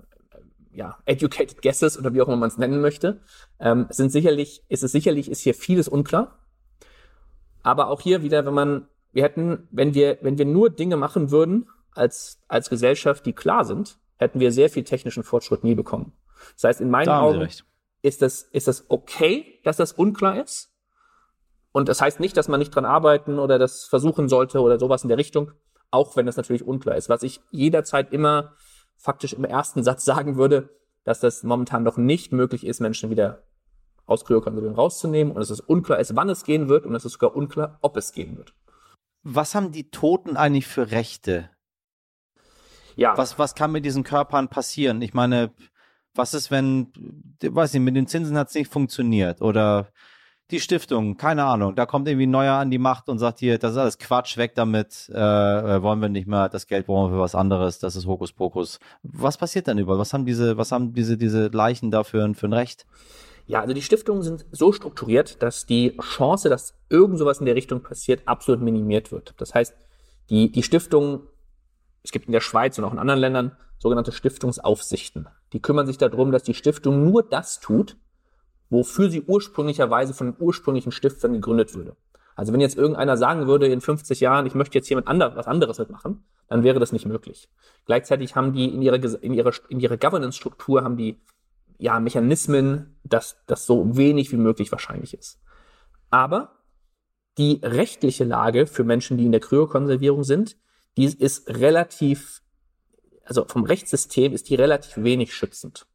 ja, 0.74 0.98
educated 1.06 1.62
guesses 1.62 1.98
oder 1.98 2.12
wie 2.14 2.20
auch 2.20 2.28
immer 2.28 2.36
man 2.36 2.48
es 2.48 2.58
nennen 2.58 2.80
möchte. 2.80 3.20
Ähm, 3.60 3.86
sind 3.90 4.10
sicherlich, 4.10 4.62
ist 4.68 4.82
es 4.82 4.92
sicherlich, 4.92 5.30
ist 5.30 5.40
hier 5.40 5.54
vieles 5.54 5.88
unklar. 5.88 6.38
Aber 7.62 7.88
auch 7.88 8.00
hier 8.00 8.22
wieder, 8.22 8.44
wenn 8.44 8.54
man, 8.54 8.88
wir 9.12 9.22
hätten, 9.22 9.68
wenn 9.70 9.94
wir, 9.94 10.18
wenn 10.22 10.36
wir 10.38 10.44
nur 10.44 10.70
Dinge 10.70 10.96
machen 10.96 11.30
würden 11.30 11.68
als, 11.92 12.42
als 12.48 12.68
Gesellschaft, 12.68 13.24
die 13.24 13.32
klar 13.32 13.64
sind, 13.64 13.98
hätten 14.16 14.40
wir 14.40 14.52
sehr 14.52 14.68
viel 14.68 14.84
technischen 14.84 15.22
Fortschritt 15.22 15.64
nie 15.64 15.74
bekommen. 15.74 16.12
Das 16.54 16.64
heißt, 16.64 16.80
in 16.80 16.90
meinen 16.90 17.08
Augen 17.08 17.48
ist 18.02 18.20
das, 18.20 18.42
ist 18.42 18.68
das 18.68 18.84
okay, 18.88 19.60
dass 19.64 19.76
das 19.76 19.92
unklar 19.92 20.42
ist. 20.42 20.72
Und 21.72 21.88
das 21.88 22.00
heißt 22.00 22.20
nicht, 22.20 22.36
dass 22.36 22.48
man 22.48 22.60
nicht 22.60 22.74
dran 22.74 22.84
arbeiten 22.84 23.38
oder 23.38 23.58
das 23.58 23.84
versuchen 23.84 24.28
sollte 24.28 24.60
oder 24.60 24.78
sowas 24.78 25.02
in 25.02 25.08
der 25.08 25.18
Richtung, 25.18 25.52
auch 25.90 26.16
wenn 26.16 26.26
das 26.26 26.36
natürlich 26.36 26.64
unklar 26.64 26.96
ist. 26.96 27.08
Was 27.08 27.22
ich 27.22 27.40
jederzeit 27.50 28.12
immer 28.12 28.52
faktisch 28.96 29.32
im 29.32 29.44
ersten 29.44 29.82
Satz 29.82 30.04
sagen 30.04 30.36
würde, 30.36 30.70
dass 31.04 31.20
das 31.20 31.42
momentan 31.42 31.82
noch 31.82 31.96
nicht 31.96 32.32
möglich 32.32 32.66
ist, 32.66 32.80
Menschen 32.80 33.10
wieder 33.10 33.44
aus 34.06 34.24
Kryokonservierung 34.24 34.76
rauszunehmen 34.76 35.32
und 35.32 35.40
dass 35.40 35.50
es 35.50 35.60
unklar 35.60 35.98
ist, 35.98 36.16
wann 36.16 36.28
es 36.28 36.44
gehen 36.44 36.68
wird 36.68 36.86
und 36.86 36.94
es 36.94 37.04
ist 37.04 37.12
sogar 37.12 37.34
unklar, 37.34 37.78
ob 37.80 37.96
es 37.96 38.12
gehen 38.12 38.36
wird. 38.36 38.54
Was 39.22 39.54
haben 39.54 39.72
die 39.72 39.90
Toten 39.90 40.36
eigentlich 40.36 40.66
für 40.66 40.90
Rechte? 40.90 41.50
Ja, 42.96 43.16
Was, 43.16 43.38
was 43.38 43.54
kann 43.54 43.72
mit 43.72 43.84
diesen 43.84 44.04
Körpern 44.04 44.48
passieren? 44.48 45.02
Ich 45.02 45.14
meine, 45.14 45.52
was 46.14 46.34
ist, 46.34 46.50
wenn, 46.50 46.92
ich 47.42 47.54
weiß 47.54 47.72
nicht, 47.72 47.82
mit 47.82 47.96
den 47.96 48.06
Zinsen 48.06 48.38
hat 48.38 48.48
es 48.48 48.54
nicht 48.54 48.70
funktioniert 48.70 49.42
oder 49.42 49.88
die 50.50 50.60
Stiftung, 50.60 51.16
keine 51.16 51.44
Ahnung, 51.44 51.74
da 51.74 51.86
kommt 51.86 52.06
irgendwie 52.06 52.26
ein 52.26 52.30
Neuer 52.30 52.54
an 52.54 52.70
die 52.70 52.78
Macht 52.78 53.08
und 53.08 53.18
sagt 53.18 53.38
hier, 53.38 53.58
das 53.58 53.72
ist 53.72 53.78
alles 53.78 53.98
Quatsch, 53.98 54.36
weg 54.36 54.54
damit, 54.54 55.10
äh, 55.12 55.16
äh, 55.18 55.82
wollen 55.82 56.00
wir 56.00 56.10
nicht 56.10 56.28
mehr, 56.28 56.48
das 56.48 56.66
Geld 56.66 56.86
brauchen 56.86 57.10
wir 57.10 57.16
für 57.16 57.20
was 57.20 57.34
anderes, 57.34 57.78
das 57.78 57.96
ist 57.96 58.06
Hokuspokus. 58.06 58.78
Was 59.02 59.38
passiert 59.38 59.68
dann 59.68 59.78
über? 59.78 59.98
Was 59.98 60.12
haben 60.12 60.26
diese, 60.26 60.58
was 60.58 60.70
haben 60.70 60.92
diese, 60.92 61.16
diese 61.16 61.48
Leichen 61.48 61.90
dafür 61.90 62.34
für 62.34 62.46
ein 62.46 62.52
Recht? 62.52 62.84
Ja, 63.46 63.60
also 63.60 63.74
die 63.74 63.82
Stiftungen 63.82 64.22
sind 64.22 64.46
so 64.52 64.72
strukturiert, 64.72 65.42
dass 65.42 65.66
die 65.66 65.96
Chance, 65.98 66.48
dass 66.48 66.74
irgend 66.88 67.18
sowas 67.18 67.40
in 67.40 67.46
der 67.46 67.54
Richtung 67.54 67.82
passiert, 67.82 68.22
absolut 68.26 68.62
minimiert 68.62 69.12
wird. 69.12 69.34
Das 69.38 69.54
heißt, 69.54 69.74
die, 70.30 70.50
die 70.50 70.62
Stiftungen, 70.62 71.20
es 72.02 72.10
gibt 72.10 72.26
in 72.26 72.32
der 72.32 72.40
Schweiz 72.40 72.78
und 72.78 72.84
auch 72.84 72.92
in 72.92 72.98
anderen 72.98 73.20
Ländern 73.20 73.56
sogenannte 73.78 74.12
Stiftungsaufsichten. 74.12 75.28
Die 75.52 75.60
kümmern 75.60 75.86
sich 75.86 75.98
darum, 75.98 76.32
dass 76.32 76.42
die 76.42 76.54
Stiftung 76.54 77.04
nur 77.04 77.22
das 77.22 77.60
tut, 77.60 77.96
wofür 78.74 79.10
sie 79.10 79.22
ursprünglicherweise 79.22 80.14
von 80.14 80.32
den 80.32 80.36
ursprünglichen 80.42 80.92
Stiftern 80.92 81.32
gegründet 81.32 81.74
würde. 81.74 81.96
Also 82.36 82.52
wenn 82.52 82.60
jetzt 82.60 82.76
irgendeiner 82.76 83.16
sagen 83.16 83.46
würde 83.46 83.68
in 83.68 83.80
50 83.80 84.20
Jahren, 84.20 84.46
ich 84.46 84.54
möchte 84.54 84.76
jetzt 84.76 84.88
hier 84.88 84.96
mit 84.96 85.06
ander, 85.06 85.36
was 85.36 85.46
anderes 85.46 85.78
mitmachen, 85.78 86.24
dann 86.48 86.64
wäre 86.64 86.80
das 86.80 86.92
nicht 86.92 87.06
möglich. 87.06 87.48
Gleichzeitig 87.86 88.36
haben 88.36 88.52
die 88.52 88.74
in 88.74 88.82
ihrer, 88.82 88.96
in 89.22 89.34
ihrer, 89.34 89.52
in 89.68 89.80
ihrer 89.80 89.96
Governance-Struktur 89.96 90.82
haben 90.82 90.96
die 90.96 91.20
ja, 91.78 92.00
Mechanismen, 92.00 92.98
dass 93.04 93.36
das 93.46 93.66
so 93.66 93.96
wenig 93.96 94.32
wie 94.32 94.36
möglich 94.36 94.72
wahrscheinlich 94.72 95.14
ist. 95.14 95.40
Aber 96.10 96.50
Die 97.38 97.60
rechtliche 97.62 98.24
Lage 98.24 98.66
für 98.66 98.84
Menschen, 98.84 99.16
die 99.18 99.26
in 99.26 99.32
der 99.32 99.40
Kryokonservierung 99.40 100.24
sind, 100.24 100.56
die 100.96 101.06
ist 101.06 101.48
relativ, 101.48 102.42
also 103.24 103.44
vom 103.46 103.64
Rechtssystem 103.64 104.32
ist 104.32 104.48
die 104.50 104.54
relativ 104.54 105.02
wenig 105.02 105.34
schützend. 105.34 105.86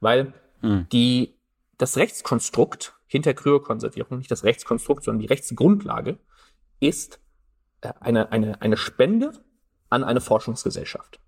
Weil 0.00 0.32
Hm. 0.62 0.86
die, 0.92 1.34
das 1.82 1.96
Rechtskonstrukt 1.96 2.94
hinter 3.06 3.34
Kryokonservierung, 3.34 4.18
nicht 4.18 4.30
das 4.30 4.44
Rechtskonstrukt, 4.44 5.04
sondern 5.04 5.20
die 5.20 5.26
Rechtsgrundlage, 5.26 6.18
ist 6.80 7.20
äh, 7.80 7.92
eine, 8.00 8.32
eine, 8.32 8.62
eine 8.62 8.76
Spende 8.76 9.32
an 9.90 10.04
eine 10.04 10.20
Forschungsgesellschaft. 10.20 11.20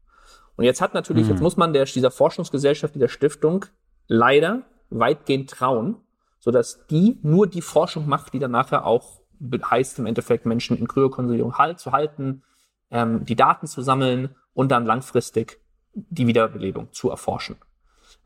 Und 0.56 0.64
jetzt 0.64 0.80
hat 0.80 0.94
natürlich, 0.94 1.24
Mhm. 1.24 1.32
jetzt 1.32 1.40
muss 1.42 1.56
man 1.56 1.72
der, 1.72 1.84
dieser 1.84 2.12
Forschungsgesellschaft, 2.12 2.94
dieser 2.94 3.08
Stiftung 3.08 3.66
leider 4.06 4.62
weitgehend 4.90 5.50
trauen, 5.50 5.96
sodass 6.38 6.86
die 6.86 7.18
nur 7.22 7.48
die 7.48 7.62
Forschung 7.62 8.06
macht, 8.06 8.32
die 8.32 8.38
dann 8.38 8.52
nachher 8.52 8.86
auch 8.86 9.20
heißt 9.42 9.98
im 9.98 10.06
Endeffekt 10.06 10.46
Menschen 10.46 10.78
in 10.78 10.86
Kryokonservierung 10.86 11.58
halt, 11.58 11.80
zu 11.80 11.90
halten, 11.90 12.44
ähm, 12.90 13.24
die 13.24 13.34
Daten 13.34 13.66
zu 13.66 13.82
sammeln 13.82 14.36
und 14.52 14.70
dann 14.70 14.86
langfristig 14.86 15.60
die 15.94 16.28
Wiederbelebung 16.28 16.92
zu 16.92 17.10
erforschen. 17.10 17.56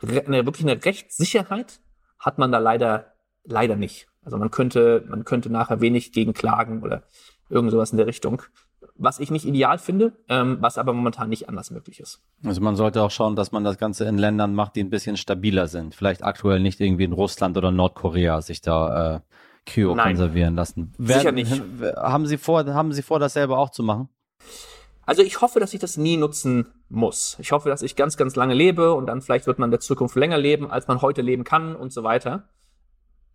Re 0.02 0.24
eine, 0.26 0.44
wirklich 0.44 0.68
eine 0.68 0.84
Rechtssicherheit 0.84 1.80
hat 2.18 2.38
man 2.38 2.52
da 2.52 2.58
leider, 2.58 3.12
leider 3.44 3.76
nicht. 3.76 4.08
Also 4.24 4.36
man 4.36 4.50
könnte, 4.50 5.04
man 5.08 5.24
könnte 5.24 5.50
nachher 5.50 5.80
wenig 5.80 6.12
gegen 6.12 6.34
klagen 6.34 6.82
oder 6.82 7.02
irgend 7.48 7.70
sowas 7.70 7.92
in 7.92 7.96
der 7.96 8.06
Richtung. 8.06 8.42
Was 8.94 9.20
ich 9.20 9.30
nicht 9.30 9.44
ideal 9.44 9.78
finde, 9.78 10.12
ähm, 10.28 10.58
was 10.60 10.76
aber 10.76 10.92
momentan 10.92 11.28
nicht 11.28 11.48
anders 11.48 11.70
möglich 11.70 12.00
ist. 12.00 12.20
Also 12.44 12.60
man 12.60 12.76
sollte 12.76 13.02
auch 13.02 13.10
schauen, 13.10 13.36
dass 13.36 13.52
man 13.52 13.64
das 13.64 13.78
Ganze 13.78 14.04
in 14.04 14.18
Ländern 14.18 14.54
macht, 14.54 14.76
die 14.76 14.82
ein 14.82 14.90
bisschen 14.90 15.16
stabiler 15.16 15.68
sind. 15.68 15.94
Vielleicht 15.94 16.22
aktuell 16.22 16.60
nicht 16.60 16.80
irgendwie 16.80 17.04
in 17.04 17.12
Russland 17.12 17.56
oder 17.56 17.70
Nordkorea 17.70 18.40
sich 18.42 18.60
da 18.60 19.16
äh, 19.16 19.20
Kryo 19.66 19.94
Nein. 19.94 20.08
konservieren 20.08 20.56
lassen. 20.56 20.92
Sicher 20.98 21.32
nicht. 21.32 21.50
Haben 21.96 22.26
Sie 22.26 22.38
vor, 22.38 22.66
haben 22.66 22.92
Sie 22.92 23.02
vor, 23.02 23.18
das 23.18 23.34
selber 23.34 23.58
auch 23.58 23.70
zu 23.70 23.82
machen? 23.82 24.08
Also 25.06 25.22
ich 25.22 25.40
hoffe, 25.40 25.60
dass 25.60 25.74
ich 25.74 25.80
das 25.80 25.96
nie 25.96 26.16
nutzen 26.16 26.66
muss. 26.88 27.36
Ich 27.40 27.52
hoffe, 27.52 27.68
dass 27.68 27.82
ich 27.82 27.96
ganz, 27.96 28.16
ganz 28.16 28.34
lange 28.36 28.54
lebe 28.54 28.94
und 28.94 29.06
dann 29.06 29.20
vielleicht 29.20 29.46
wird 29.46 29.58
man 29.58 29.68
in 29.68 29.72
der 29.72 29.80
Zukunft 29.80 30.16
länger 30.16 30.38
leben, 30.38 30.70
als 30.70 30.88
man 30.88 31.02
heute 31.02 31.22
leben 31.22 31.44
kann 31.44 31.76
und 31.76 31.92
so 31.92 32.02
weiter. 32.02 32.48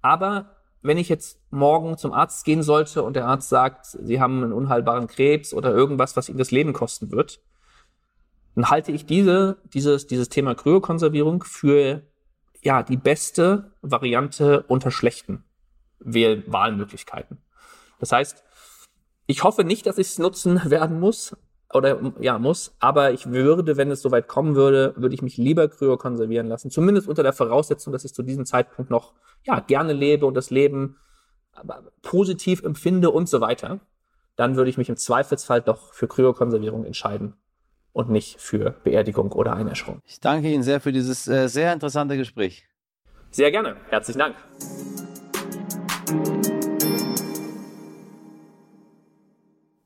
Aber 0.02 0.58
wenn 0.82 0.98
ich 0.98 1.08
jetzt 1.08 1.40
morgen 1.50 1.98
zum 1.98 2.14
Arzt 2.14 2.46
gehen 2.46 2.64
sollte 2.64 3.04
und 3.04 3.16
der 3.16 3.28
Arzt 3.28 3.50
sagt, 3.50 3.86
Sie 3.86 4.20
haben 4.20 4.44
einen 4.44 4.54
unheilbaren 4.54 5.08
Krebs 5.08 5.54
oder 5.54 5.72
irgendwas, 5.72 6.18
was 6.18 6.30
Ihnen 6.30 6.38
das 6.38 6.52
Leben 6.52 6.74
kosten 6.74 7.12
wird, 7.12 7.42
dann 8.56 8.70
halte 8.70 8.92
ich 8.92 9.06
diese, 9.06 9.58
dieses, 9.74 10.08
dieses 10.08 10.30
Thema 10.30 10.56
Kryokonservierung 10.56 11.44
für 11.44 12.04
ja 12.62 12.84
die 12.84 12.98
beste 12.98 13.72
Variante 13.82 14.64
unter 14.68 14.92
schlechten 14.92 15.44
Wahlmöglichkeiten. 16.00 17.38
Das 18.00 18.12
heißt, 18.12 18.44
ich 19.26 19.44
hoffe 19.44 19.64
nicht, 19.64 19.86
dass 19.86 19.98
ich 19.98 20.08
es 20.08 20.20
nutzen 20.20 20.70
werden 20.70 21.00
muss 21.00 21.36
oder 21.76 22.00
ja 22.20 22.40
muss, 22.40 22.76
aber 22.80 23.12
ich 23.12 23.32
würde, 23.32 23.78
wenn 23.78 23.92
es 23.92 24.02
soweit 24.02 24.28
kommen 24.28 24.56
würde, 24.56 24.94
würde 24.96 25.16
ich 25.16 25.22
mich 25.22 25.38
lieber 25.38 25.68
kryokonservieren 25.68 26.48
lassen. 26.48 26.70
Zumindest 26.70 27.08
unter 27.08 27.24
der 27.24 27.34
Voraussetzung, 27.34 27.94
dass 27.94 28.06
ich 28.06 28.14
zu 28.14 28.24
diesem 28.24 28.46
Zeitpunkt 28.46 28.92
noch 28.92 29.14
ja 29.44 29.60
gerne 29.60 29.94
lebe 29.94 30.26
und 30.26 30.36
das 30.36 30.50
Leben 30.50 30.98
positiv 32.02 32.64
empfinde 32.64 33.12
und 33.12 33.30
so 33.30 33.42
weiter. 33.42 33.80
Dann 34.36 34.56
würde 34.56 34.70
ich 34.70 34.78
mich 34.78 34.90
im 34.90 34.98
Zweifelsfall 34.98 35.62
doch 35.62 35.94
für 35.94 36.08
Kryokonservierung 36.08 36.86
entscheiden 36.86 37.36
und 37.92 38.10
nicht 38.10 38.42
für 38.42 38.72
Beerdigung 38.84 39.32
oder 39.32 39.54
Einäscherung. 39.54 40.02
Ich 40.06 40.20
danke 40.20 40.50
Ihnen 40.50 40.64
sehr 40.64 40.82
für 40.82 40.92
dieses 40.92 41.28
äh, 41.28 41.48
sehr 41.48 41.72
interessante 41.72 42.18
Gespräch. 42.18 42.68
Sehr 43.30 43.52
gerne. 43.52 43.76
Herzlichen 43.90 44.20
Dank. 44.20 44.36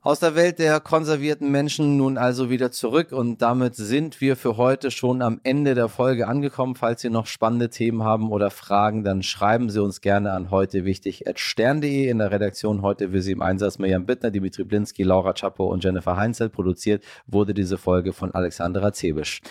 Aus 0.08 0.20
der 0.20 0.34
Welt 0.34 0.58
der 0.58 0.80
konservierten 0.80 1.50
Menschen 1.50 1.98
nun 1.98 2.16
also 2.16 2.48
wieder 2.48 2.70
zurück 2.70 3.12
und 3.12 3.42
damit 3.42 3.76
sind 3.76 4.22
wir 4.22 4.36
für 4.36 4.56
heute 4.56 4.90
schon 4.90 5.20
am 5.20 5.38
Ende 5.44 5.74
der 5.74 5.90
Folge 5.90 6.28
angekommen. 6.28 6.76
Falls 6.76 7.02
Sie 7.02 7.10
noch 7.10 7.26
spannende 7.26 7.68
Themen 7.68 8.02
haben 8.02 8.32
oder 8.32 8.48
Fragen, 8.48 9.04
dann 9.04 9.22
schreiben 9.22 9.68
Sie 9.68 9.82
uns 9.82 10.00
gerne 10.00 10.32
an 10.32 10.50
heute 10.50 10.82
stern.de. 11.34 12.08
In 12.08 12.16
der 12.20 12.30
Redaktion 12.30 12.80
heute 12.80 13.10
für 13.10 13.20
Sie 13.20 13.32
im 13.32 13.42
Einsatz 13.42 13.78
Mirjam 13.78 14.06
Bittner, 14.06 14.30
Dimitri 14.30 14.64
Blinski, 14.64 15.02
Laura 15.02 15.34
Czapo 15.34 15.66
und 15.66 15.84
Jennifer 15.84 16.16
Heinzel. 16.16 16.48
Produziert 16.48 17.04
wurde 17.26 17.52
diese 17.52 17.76
Folge 17.76 18.14
von 18.14 18.32
Alexandra 18.32 18.94
Zebisch. 18.94 19.42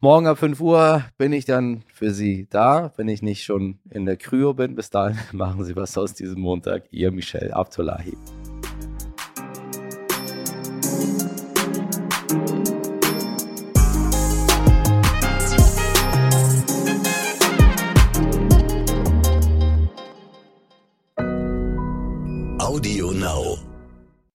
Morgen 0.00 0.26
ab 0.26 0.36
5 0.36 0.60
Uhr 0.60 1.02
bin 1.16 1.32
ich 1.32 1.46
dann 1.46 1.82
für 1.94 2.10
Sie 2.10 2.46
da, 2.50 2.92
wenn 2.98 3.08
ich 3.08 3.22
nicht 3.22 3.42
schon 3.42 3.78
in 3.88 4.04
der 4.04 4.18
Kryo 4.18 4.52
bin. 4.52 4.74
Bis 4.74 4.90
dahin 4.90 5.16
machen 5.32 5.64
Sie 5.64 5.74
was 5.76 5.96
aus 5.96 6.12
diesem 6.12 6.42
Montag. 6.42 6.82
Ihr 6.90 7.10
Michel 7.10 7.52
Abdullahi. 7.52 8.18
Now. 23.24 23.73